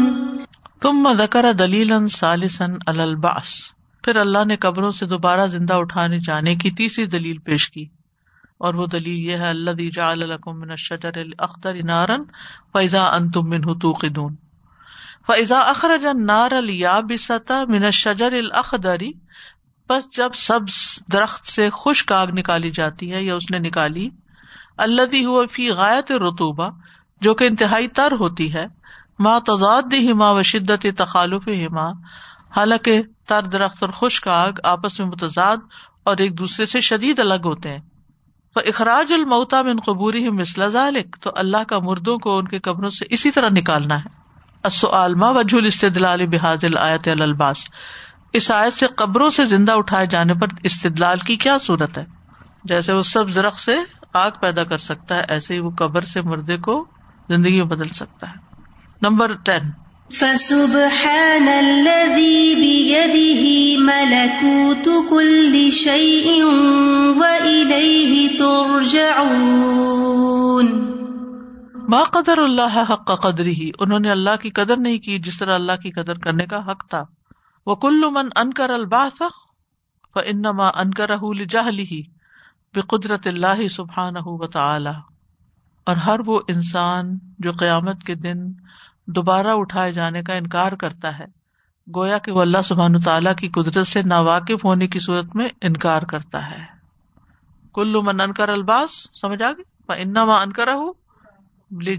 ثم 0.81 1.13
ذكر 1.13 1.51
دليلا 1.51 2.00
ثالثا 2.19 2.65
على 2.88 3.01
البعث. 3.01 3.48
پھر 4.03 4.15
اللہ 4.15 4.45
نے 4.45 4.55
قبروں 4.55 4.91
سے 4.91 5.05
دوبارہ 5.05 5.48
زندہ 5.48 5.74
اٹھانے 5.74 6.19
جانے 6.19 6.55
کی 6.55 6.72
تیسری 6.72 7.05
دلیل 7.05 7.38
پیش 7.38 7.69
کی۔ 7.69 7.86
اور 8.63 8.74
وہ 8.74 8.86
دلیل 8.88 9.29
یہ 9.29 9.38
ہے 9.38 9.50
اللہ 9.50 10.75
شجر 10.75 11.12
اختر 11.38 11.84
نارن 11.84 12.24
فیضا 12.74 13.05
ان 13.05 13.32
تم 13.32 13.50
من 13.50 13.79
توقدون۔ 13.79 14.36
فیضا 15.27 15.60
اخرج 15.60 16.05
نار 16.05 16.51
الیا 16.51 17.00
بسطا 17.00 17.63
من 17.70 17.91
شجر 17.91 18.32
الخدری 18.32 19.12
بس 19.89 20.08
جب 20.17 20.29
سبز 20.34 21.00
درخت 21.13 21.48
سے 21.48 21.70
خشک 21.74 22.12
آگ 22.12 22.27
نکالی 22.27 22.72
جاتی 22.72 23.12
ہے 23.13 23.24
یا 23.24 23.36
اس 23.36 23.51
نے 23.51 23.60
نکالی 23.60 24.10
اللہ 24.77 25.15
ہوا 25.25 25.46
فی 25.51 25.70
غایت 25.72 26.12
رتوبہ 26.12 26.70
جو 27.22 27.34
کہ 27.34 27.43
انتہائی 27.43 27.88
تر 27.88 28.12
ہوتی 28.20 28.53
ہے 28.53 28.65
ماں 29.20 29.39
تضاد 29.39 29.93
ہما 30.12 30.32
و 30.32 30.43
شدت 30.43 30.86
تخالف 30.98 31.48
ہما 31.48 31.89
حالانکہ 32.58 33.01
تر 33.27 33.41
درخت 33.41 33.84
اور 33.84 33.89
خشک 33.89 34.27
آگ 34.27 34.51
آپس 34.63 35.00
میں 35.00 35.08
متضاد 35.08 35.58
اور 36.03 36.17
ایک 36.17 36.38
دوسرے 36.38 36.65
سے 36.65 36.79
شدید 36.79 37.20
الگ 37.20 37.46
ہوتے 37.46 37.72
ہیں۔ 37.72 37.79
تو 38.55 38.62
اخراج 38.65 39.13
المعتا 39.13 39.62
میں 39.62 39.74
قبوری 39.74 40.29
مسل 40.29 40.72
ذالک 40.72 41.17
تو 41.22 41.31
اللہ 41.36 41.63
کا 41.67 41.79
مردوں 41.79 42.17
کو 42.17 42.38
ان 42.38 42.48
کے 42.48 42.60
قبروں 42.60 42.89
سے 42.89 43.05
اسی 43.10 43.31
طرح 43.31 43.50
نکالنا 43.50 44.00
ہے۔ 44.00 44.24
عالما 44.93 45.29
وجہ 45.29 45.67
استدلال 45.67 46.27
بحاظ 46.27 46.63
الآیت 46.63 47.10
الباس؟ 47.22 47.57
اس 48.33 48.51
آیت 48.51 48.74
سے 48.74 48.88
قبروں 48.88 49.29
سے 49.29 49.45
زندہ 49.45 49.72
اٹھائے 49.72 50.07
جانے 50.07 50.33
پر 50.33 50.48
استدلال 50.63 51.17
کی 51.17 51.36
کیا 51.36 51.57
صورت 51.62 51.98
ہے؟ 51.98 52.05
جیسے 52.63 52.95
وہ 52.95 53.01
سب 53.01 53.36
درخت 53.36 53.60
سے 53.60 53.75
آگ 54.13 54.31
پیدا 54.41 54.63
کر 54.63 54.77
سکتا 54.77 55.15
ہے، 55.15 55.24
ایسے 55.29 55.53
ہی 55.53 55.60
وہ 55.60 55.69
قبر 55.69 56.01
سے 56.01 56.22
مردے 56.22 56.57
کو 56.57 56.86
زندگی 57.30 57.58
میں 57.58 57.65
بدل 57.65 57.89
سکتا 57.89 58.30
ہے۔ 58.30 58.36
نمبر 59.01 59.34
ٹین 59.34 59.83
فسبحان 60.13 61.47
الذي 61.47 62.56
بيده 62.56 63.84
ملكوت 63.84 64.89
كل 65.10 65.71
شيء 65.71 66.43
وإليه 67.21 68.39
ترجعون. 68.39 70.67
ما 71.89 72.04
قدر 72.04 72.38
اللہ 72.38 72.84
حق 72.89 73.21
قدر 73.21 73.45
ہی 73.45 73.71
انہوں 73.80 73.99
نے 73.99 74.12
اللہ 74.12 74.30
کی 74.41 74.49
قدر 74.49 74.78
نہیں 74.78 74.99
کی 74.99 75.19
جس 75.19 75.38
طرح 75.38 75.56
اللہ 75.56 75.71
کی 75.84 75.91
قدر 75.91 76.17
کرنے 76.17 76.45
کا 76.45 76.71
حق 76.71 76.89
تھا. 76.89 77.04
وہ 77.65 77.76
کل 77.76 78.12
من 78.12 78.30
انکر 78.36 78.69
الباث 78.69 79.21
فانما 80.13 80.67
انکرہ 80.67 81.39
لجہلہ 81.39 82.02
بقدرت 82.73 83.28
اللہ 83.28 83.67
سبحانہ 83.67 84.19
وتعالی. 84.23 84.89
اور 85.86 85.95
ہر 85.95 86.19
وہ 86.26 86.39
انسان 86.47 87.17
جو 87.39 87.52
قیامت 87.52 88.04
کے 88.04 88.15
دن 88.15 88.38
دوبارہ 89.06 89.48
اٹھائے 89.48 89.94
جانے 89.94 90.24
کا 90.24 90.34
انکار 90.34 90.72
کرتا 90.72 91.20
ہے۔ 91.20 91.26
گویا 91.96 92.18
کہ 92.18 92.32
وہ 92.32 92.42
اللہ 92.42 92.62
سبحان 92.66 93.00
تعالیٰ 93.00 93.36
کی 93.36 93.50
قدرت 93.50 93.88
سے 93.88 94.02
نا 94.02 94.20
واقف 94.20 94.66
ہونے 94.66 94.88
کی 94.88 95.00
صورت 95.00 95.36
میں 95.36 95.50
انکار 95.62 96.02
کرتا 96.02 96.52
ہے۔ 96.52 96.63
کلو 97.74 98.02
من 98.02 98.22
انکر 98.22 98.50
الباس، 98.50 99.08
سمجھ 99.22 99.44
آ 99.44 99.52
گئی؟ 99.52 99.63
انما 99.89 100.42
انکرا 100.42 100.74
ہوں 100.74 100.94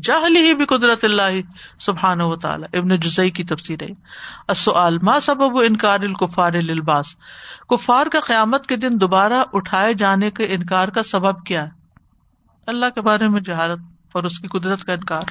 جاہلی 0.03 0.41
ہی 0.41 0.55
بھی 0.55 0.65
قدرت 0.65 1.05
اللہ 1.05 1.23
سبحان 1.79 2.21
و 2.21 2.37
تعالیٰ 2.37 2.69
ابن 2.73 2.97
جزئی 2.97 3.31
کی 3.31 3.45
تفسیر 3.45 3.83
ہے۔ 3.83 3.89
السؤال، 4.49 4.99
ما 5.03 5.21
سبب 5.21 5.59
انکار 5.59 6.01
الکفار 6.01 6.53
للباس؟ 6.53 7.07
کفار 7.69 8.07
کا 8.07 8.21
قیامت 8.21 8.67
کے 8.67 8.77
دن 8.77 9.01
دوبارہ 9.01 9.43
اٹھائے 9.53 9.95
جانے 9.95 10.31
کے 10.31 10.45
انکار 10.45 10.89
کا 10.89 11.03
سبب 11.03 11.45
کیا 11.45 11.65
ہے؟ 11.65 11.71
اللہ 12.67 12.87
کے 12.95 13.01
بارے 13.01 13.29
میں 13.29 13.41
جہالت۔ 13.41 13.94
اور 14.15 14.25
اس 14.25 14.39
کی 14.39 14.49
قدرت 14.49 14.85
کا 14.85 14.93
انکار۔ 14.93 15.23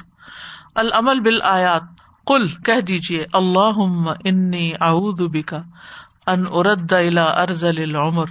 العمل 0.74 1.20
بال 1.20 1.42
آیات 1.42 1.82
کل 2.26 2.48
کہہ 2.48 2.80
دیجیے 2.80 3.24
اللہ 3.32 4.08
انی 4.24 4.72
اعوذ 4.80 5.20
بکا 5.20 5.62
ان 6.26 6.44
ارد 6.50 6.92
الا 6.92 7.24
ارزل 7.24 7.82
العمر۔ 7.82 8.24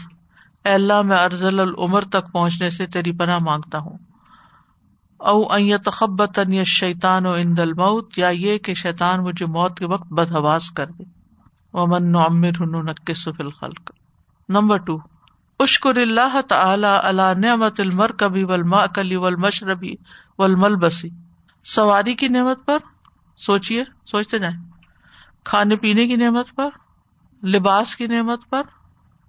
اے 0.65 0.73
اللہ، 0.73 1.01
میں 1.01 1.17
ارزل 1.17 1.59
العمر 1.59 2.03
تک 2.03 2.31
پہنچنے 2.31 2.69
سے 2.69 2.85
تیری 2.85 3.11
پناہ 3.11 3.37
مانگتا 3.37 3.77
ہوں۔ 3.77 3.97
او 5.17 5.53
ان 5.53 5.61
یتخبط 5.61 6.39
ان 6.39 6.57
الشیطان 6.57 7.25
عند 7.25 7.59
الموت، 7.59 8.17
یا 8.17 8.29
یہ 8.29 8.57
کہ 8.57 8.73
شیطان 8.73 9.23
مجھے 9.23 9.45
موت 9.45 9.77
کے 9.77 9.85
وقت 9.85 10.13
بدحواس 10.13 10.71
کر 10.71 10.85
دے۔ 10.85 11.03
ومن 11.73 12.11
نعمر 12.11 12.65
ننکس 12.65 13.23
فی 13.23 13.43
الخلق۔ 13.43 13.91
Number 14.49 14.77
two. 14.77 14.97
اشکر 15.59 15.95
اللہ 15.95 16.41
تعالی 16.41 16.87
علی 17.03 17.39
نعمت 17.39 17.79
المرکبی 17.79 18.43
والماکلی 18.43 19.15
والمشربی 19.15 19.95
والملبسی 20.39 21.09
سواری 21.63 22.15
کی 22.15 22.27
نعمت 22.27 22.65
پر 22.65 22.77
سوچیے 23.37 23.83
سوچتے 24.05 24.39
جائیں۔ 24.39 24.57
کھانے 25.43 25.75
پینے 25.75 26.07
کی 26.07 26.15
نعمت 26.15 26.45
پر، 26.55 26.69
لباس 27.45 27.95
کی 27.95 28.07
نعمت 28.07 28.39
پر 28.49 28.61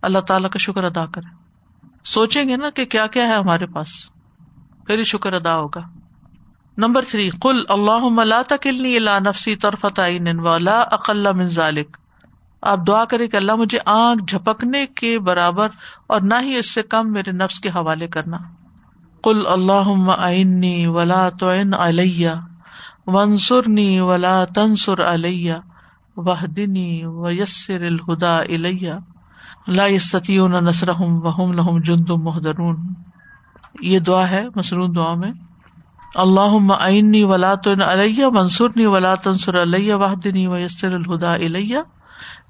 اللہ 0.02 0.18
تعالی 0.18 0.48
کا 0.48 0.58
شکر 0.58 0.84
ادا 0.84 1.06
کرے 1.06 1.34
سوچیں 2.04 2.48
گے 2.48 2.56
نا 2.56 2.70
کہ 2.70 2.84
کیا 2.84 3.06
کیا 3.06 3.28
ہے 3.28 3.34
ہمارے 3.34 3.66
پاس، 3.66 3.88
پھر 4.86 4.98
ہی 4.98 5.04
شکر 5.04 5.32
ادا 5.32 5.56
ہوگا۔ 5.56 5.80
نمبر 6.78 7.04
تھری 7.10 7.30
کل 7.42 7.64
اللہ 7.68 8.08
ملا 8.10 8.42
تکلنی 8.48 8.96
اللہ 8.96 9.20
نفسی 9.20 9.56
طرفت 9.56 10.00
ولا 10.38 10.80
اقل 10.80 11.32
من 11.32 11.48
ذالک۔ 11.48 11.96
آپ 12.64 12.86
دعا 12.86 13.04
کرے 13.04 13.28
کہ 13.28 13.36
اللہ 13.36 13.54
مجھے 13.54 13.78
آنکھ 13.86 14.24
جھپکنے 14.24 14.86
کے 14.86 15.18
برابر 15.18 15.68
اور 16.06 16.20
نہ 16.20 16.34
ہی 16.42 16.56
اس 16.56 16.74
سے 16.74 16.82
کم 16.82 17.12
میرے 17.12 17.30
نفس 17.30 17.60
کے 17.60 17.68
حوالے 17.68 18.08
کرنا۔ 18.08 18.38
کل 19.24 19.46
اللہ 19.46 20.10
آئنی 20.18 20.86
ولا 20.86 21.28
تو 21.28 21.50
علیہ 21.78 22.30
منصرنی 23.06 24.00
ولا 24.00 24.44
تنسر 24.44 25.02
علیہ 25.04 25.54
وحدنی 26.16 27.04
و 27.04 27.30
یسر 27.30 27.82
الہدا 27.82 28.36
الیہ 28.38 28.92
لا 29.68 29.86
یستطیعون 29.86 30.52
نصرہم 30.52 31.26
وہم 31.26 31.52
لہم 31.52 31.78
جند 31.78 32.10
محدرون 32.10 32.76
یہ 33.80 33.98
دعا 33.98 34.28
ہے 34.30 34.44
مسرون 34.56 34.94
دعا 34.96 35.14
میں۔ 35.14 35.32
اللہ 36.14 36.72
عینی 36.80 37.24
ولا 37.24 37.54
تو 37.54 37.70
علیہ 37.86 38.26
منصورنی 38.26 38.86
ولا 38.86 39.14
تنسر 39.14 39.62
علیہ 39.62 39.94
وحدنی 39.94 40.46
و 40.46 40.56
یسر 40.56 40.92
الہدا 40.94 41.32
الیہ 41.32 41.78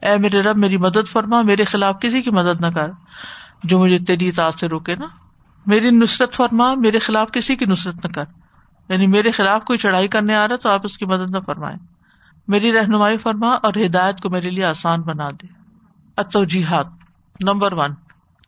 اے 0.04 0.18
میرے 0.18 0.40
رب، 0.40 0.56
میری 0.56 0.76
مدد 0.76 1.08
فرما، 1.08 1.42
میرے 1.42 1.64
خلاف 1.64 2.00
کسی 2.00 2.22
کی 2.22 2.30
مدد 2.30 2.60
نہ 2.60 2.66
کر، 2.66 2.90
جو 3.64 3.78
مجھے 3.78 3.98
تیری 3.98 4.28
اطاعت 4.28 4.58
سے 4.58 4.68
روکے 4.68 4.96
نا۔ 4.96 5.06
میری 5.66 5.90
نصرت 5.90 6.34
فرما، 6.34 6.74
میرے 6.74 6.98
خلاف 6.98 7.30
کسی 7.32 7.56
کی 7.56 7.64
نصرت 7.64 8.06
نہ 8.06 8.12
کر۔ 8.12 8.24
یعنی 8.88 9.06
میرے 9.06 9.30
خلاف 9.30 9.64
کوئی 9.64 9.78
چڑھائی 9.78 10.08
کرنے 10.08 10.34
آ 10.34 10.48
رہا 10.48 10.56
تو 10.56 10.68
آپ 10.68 10.80
اس 10.84 10.98
کی 10.98 11.06
مدد 11.06 11.30
نہ 11.30 11.38
فرمائے 11.46 11.76
میری 12.48 12.72
رہنمائی 12.72 13.18
فرما 13.18 13.48
اور 13.48 13.72
ہدایت 13.86 14.20
کو 14.20 14.30
میرے 14.30 14.50
لیے 14.50 14.64
آسان 14.64 15.02
بنا 15.02 15.30
دے۔ 15.30 15.46
اتو 16.16 16.44
جی 16.44 16.64
ہاتھ 16.64 16.88
نمبر 17.40 17.72
ون، 17.72 17.94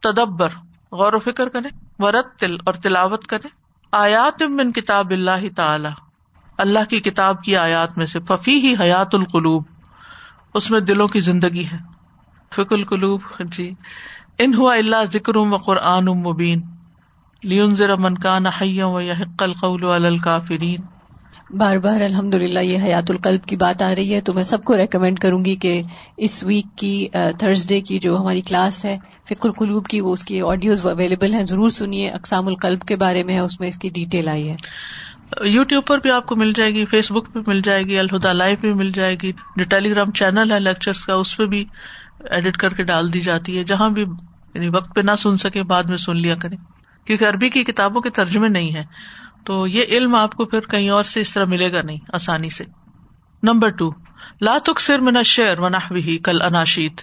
تدبر، 0.03 0.49
غور 0.93 1.13
و 1.13 1.19
فکر 1.19 1.49
کرے 1.49 1.69
ورت 1.99 2.39
تل 2.39 2.57
اور 2.65 2.75
تلاوت 2.75 3.27
کرے 3.27 3.49
آیات 3.93 4.43
من 4.43 4.73
کتاب 4.73 5.11
اللہ 5.11 5.55
تعالی، 5.57 5.89
اللہ 6.59 6.85
کی 6.91 7.01
کتاب 7.01 7.43
کی 7.43 7.57
آیات 7.57 7.99
میں 7.99 8.07
سے 8.07 8.19
ففی 8.29 8.55
ہی 8.55 8.75
حیات 8.81 9.15
القلوب۔ 9.15 9.65
اس 10.57 10.71
میں 10.71 10.81
دلوں 10.81 11.09
کی 11.09 11.21
زندگی 11.21 11.65
ہے۔ 11.73 11.77
فک 12.55 12.73
القلوب 12.73 13.21
جی۔ 13.41 13.71
ان 14.39 14.55
ہوا 14.55 14.75
اللہ 14.75 15.05
ذکر 15.13 15.37
و 15.37 15.57
قرآن 15.57 16.05
مبین۔ 16.05 16.61
لیون 17.43 17.75
ذرا 17.75 17.95
منکان 17.99 18.47
حیم 18.47 18.89
و 18.89 19.01
یحق 19.01 19.43
القول 19.43 20.05
الکافرین۔ 20.05 20.81
بار 21.51 21.77
بار 21.77 22.01
الحمد 22.01 22.35
للہ 22.35 22.59
یہ 22.59 22.79
حیات 22.79 23.11
القلب 23.11 23.45
کی 23.45 23.57
بات 23.57 23.83
آ 23.83 23.95
رہی 23.95 24.15
ہے 24.15 24.21
تو 24.21 24.33
میں 24.33 24.45
سب 24.45 24.65
کو 24.65 24.77
ریکمینڈ 24.77 25.19
کروں 25.19 25.45
گی 25.45 25.57
کہ 25.57 25.83
اس 26.17 26.45
ویک 26.45 26.79
کی 26.79 27.09
تھرسڈے 27.39 27.81
کی 27.81 27.99
جو 27.99 28.21
ہماری 28.21 28.41
کلاس 28.41 28.85
ہے 28.85 28.99
فکر 29.25 29.47
القلوب 29.47 29.87
کی، 29.87 30.01
وہ 30.01 30.13
اس 30.13 30.25
کی 30.25 30.41
آڈیوز 30.41 30.87
اویلیبل 30.87 31.35
ہیں۔ 31.35 31.43
ضرور 31.43 31.71
سنیے، 31.71 32.11
اقسام 32.11 32.47
القلب 32.47 32.81
کے 32.81 32.97
بارے 32.97 33.23
میں 33.23 33.39
اس 33.39 33.61
میں 33.61 33.69
اس 33.69 33.79
کی 33.79 33.91
ڈیٹیل 33.91 34.29
آئی 34.29 34.49
ہے۔ 34.49 34.57
یو 35.45 35.65
ٹیوب 35.65 35.87
پر 35.87 35.99
بھی 35.99 36.11
آپ 36.11 36.27
کو 36.27 36.37
مل 36.37 36.53
جائے 36.53 36.75
گی، 36.75 36.85
فیس 36.85 37.13
بک 37.13 37.33
پہ 37.33 37.39
مل 37.47 37.59
جائے 37.59 37.83
گی، 37.83 37.99
الہدا 37.99 38.33
لائف 38.33 38.61
پہ 38.61 38.73
مل 38.75 38.91
جائے 38.91 39.17
گی، 39.23 39.33
جو 39.57 39.65
ٹیلی 39.65 39.91
گرام 39.91 40.11
چینل 40.11 40.53
ہے 40.53 40.61
لیکچرس 40.61 41.05
کا، 41.05 41.15
اس 41.15 41.37
پہ 41.37 41.47
بھی 41.47 41.65
ایڈٹ 42.31 42.57
کر 42.57 42.75
کے 42.75 42.85
ڈال 42.85 43.13
دی 43.13 43.21
جاتی 43.21 43.59
ہے، 43.59 43.65
جہاں 43.65 43.91
بھی 43.91 44.03
یعنی 44.55 44.69
وقت 44.69 44.95
پہ 44.95 45.01
نہ 45.01 45.11
سن 45.19 45.37
سکے 45.37 45.63
بعد 45.63 45.83
میں 45.83 45.97
سن 45.97 46.17
لیا 46.17 46.35
کریں۔ 46.35 46.57
کیونکہ 47.05 47.25
عربی 47.25 47.49
کی 47.49 47.65
کتابوں 47.65 48.01
کے 48.01 48.11
ترجمے 48.11 48.49
نہیں 48.49 48.75
ہے 48.75 48.85
تو 49.45 49.67
یہ 49.67 49.85
علم 49.89 50.15
آپ 50.15 50.35
کو 50.35 50.45
پھر 50.45 50.61
کہیں 50.61 50.89
اور 50.89 51.05
سے 51.05 51.21
اس 51.21 51.35
طرح 51.35 51.45
ملے 51.45 51.73
گا 51.73 51.83
نہیں، 51.83 51.99
آسانی 52.13 52.51
سے۔ 52.51 52.65
نمبر 53.43 53.69
ٹو 53.69 53.91
لاتک 54.41 54.81
سر 54.81 54.99
من 54.99 55.23
شعر 55.23 55.59
و 55.59 55.69
نحوی 55.69 56.19
کل 56.19 56.43
اناشید 56.43 57.01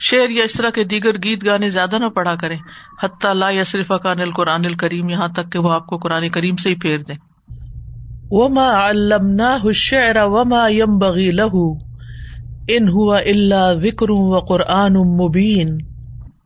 شعر 0.00 0.28
یا 0.28 0.44
اس 0.44 0.52
طرح 0.52 0.70
کے 0.70 0.84
دیگر 0.84 1.16
گیت 1.16 1.46
گانے 1.46 1.70
زیادہ 1.70 1.98
نہ 1.98 2.08
پڑھا 2.08 2.34
کریں، 2.34 2.58
حتیٰ 3.02 3.34
لا 3.34 3.50
یا 3.50 3.64
صرف 3.64 3.92
اکان 3.92 4.20
القرآن 4.20 4.62
الکریم، 4.64 5.08
یہاں 5.08 5.28
تک 5.28 5.52
کہ 5.52 5.58
وہ 5.58 5.72
آپ 5.72 5.86
کو 5.86 5.96
قرآن 5.96 6.28
کریم 6.28 6.56
سے 6.56 6.68
ہی 6.68 6.74
پھیر 6.74 6.98
دیں۔ 6.98 7.16
وما 8.30 8.70
علمناه 8.70 9.66
الشعر 9.66 10.18
وما 10.28 10.68
ينبغي 10.68 11.30
له 11.32 11.78
ان 12.70 12.88
هو 12.88 13.14
الا 13.14 13.62
ذکر 13.74 14.10
و 14.10 14.40
قرآن 14.48 14.98
مبین 15.20 15.78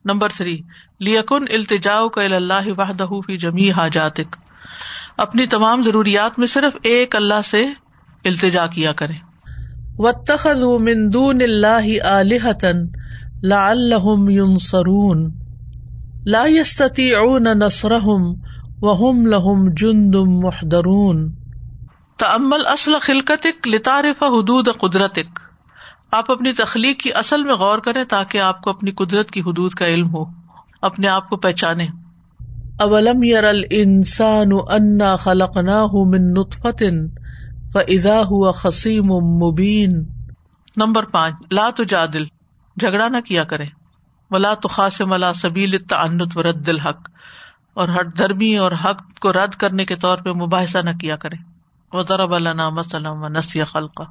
نمبر 0.05 0.29
تھری 0.37 0.57
لیکن 1.01 1.45
التجاؤ 1.51 2.09
کا 2.09 2.23
اللہ 2.37 2.71
وحدہ 2.79 3.09
فی 3.27 3.37
جمی 3.37 3.71
حاجاتک 3.71 4.37
اپنی 5.16 5.47
تمام 5.47 5.83
ضروریات 5.83 6.38
میں 6.38 6.47
صرف 6.47 6.77
ایک 6.83 7.16
اللہ 7.16 7.42
سے 7.51 7.64
التجا 8.25 8.66
کیا 8.77 8.92
کرے 8.92 9.18
واتخذوا 9.99 10.79
من 10.81 11.12
دون 11.12 11.40
اللہ 11.42 11.92
آلہتن 12.07 12.87
لعلہم 13.42 14.29
ینصرون 14.31 15.31
لا 16.27 16.47
يستطيعون 16.47 17.47
نصرهم 17.59 18.27
وهم 18.83 19.23
لهم 19.29 19.71
جند 19.83 20.18
محضرون۔ 20.35 21.23
تأمل 22.23 22.67
اصل 22.67 22.93
خلقتک 23.03 23.69
لتعرف 23.69 24.23
حدود 24.23 24.69
قدرتک۔ 24.81 25.41
آپ 26.11 26.31
اپنی 26.31 26.53
تخلیق 26.53 27.01
کی 27.01 27.13
اصل 27.13 27.45
میں 27.45 27.55
غور 27.55 27.79
کریں 27.79 28.05
تاکہ 28.05 28.39
آپ 28.39 28.61
کو 28.61 28.71
اپنی 28.71 28.91
قدرت 28.91 29.31
کی 29.31 29.41
حدود 29.41 29.73
کا 29.73 29.87
علم 29.87 30.15
ہو، 30.15 30.25
اپنے 30.83 31.09
آپ 31.09 31.29
کو 31.29 31.37
پہچانے 31.37 31.87
اولم 32.79 33.23
یر 33.23 33.45
الانسان 33.45 34.49
انا 34.69 35.17
خلقناه 35.17 35.91
من 35.93 36.33
نطفة 36.33 36.97
فاذا 37.73 38.21
هو 38.21 38.53
خصيم 38.53 39.07
مبين 39.15 40.05
نمبر 40.77 41.05
پانچ، 41.05 41.35
لا 41.51 41.71
تجادل، 41.77 42.25
جھگڑا 42.77 43.09
نہ 43.09 43.21
کیا 43.21 43.45
کرے 43.45 43.65
ولا 44.31 44.55
تخاصم 44.55 45.13
على 45.13 45.33
سبيل 45.35 45.75
التعنت، 45.75 46.39
ورد 46.39 46.69
الحق۔ 46.69 47.11
اور 47.75 47.89
ہر 47.89 48.05
دھرمی 48.05 48.57
اور 48.57 48.73
حق 48.73 49.19
کو 49.21 49.33
رد 49.33 49.55
کرنے 49.55 49.85
کے 49.85 49.97
طور 49.97 50.19
پہ 50.19 50.31
مباحثہ 50.31 50.79
نہ 50.79 50.91
کیا 50.91 51.17
کرے 51.17 51.52
وضرب 51.95 52.35
لنا 52.35 52.71
مثلا 52.71 53.11
ونسي 53.11 53.65
خلقه. 53.65 54.09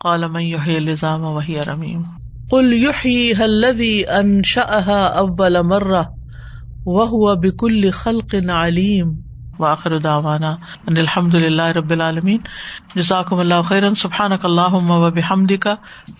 قال 0.00 0.28
من 0.28 0.40
يحيي 0.40 0.78
العظام 0.78 1.24
وهي 1.24 1.60
رميم. 1.60 2.06
قل 2.50 2.72
يحييها 2.72 3.44
الذي 3.44 4.08
انشأها 4.08 5.18
اول 5.18 5.66
مرة 5.66 6.18
وہ 6.84 7.34
بکل 7.34 7.90
خلق 7.90 8.34
علیم 8.48 9.14
واخر 9.58 9.98
دعوانا 9.98 10.56
ان 10.88 10.96
الحمد 10.96 11.34
للہ 11.34 11.62
رب 11.62 11.90
العالمین 11.90 12.38
جزاکم 12.94 13.38
اللہ 13.38 13.62
خیرا 13.68 13.94
سبحانک 13.94 14.44
اللہم 14.44 14.90
و 14.90 15.10
بحمدک 15.10 15.68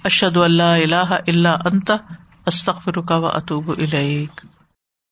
اشہد 0.05 0.37
اللہ 0.37 0.63
الہ 0.63 1.19
الا 1.27 1.55
انت 1.65 1.91
استغفرک 2.47 3.11
و 3.11 3.27
اتوب 3.27 3.71
الیک 3.79 4.41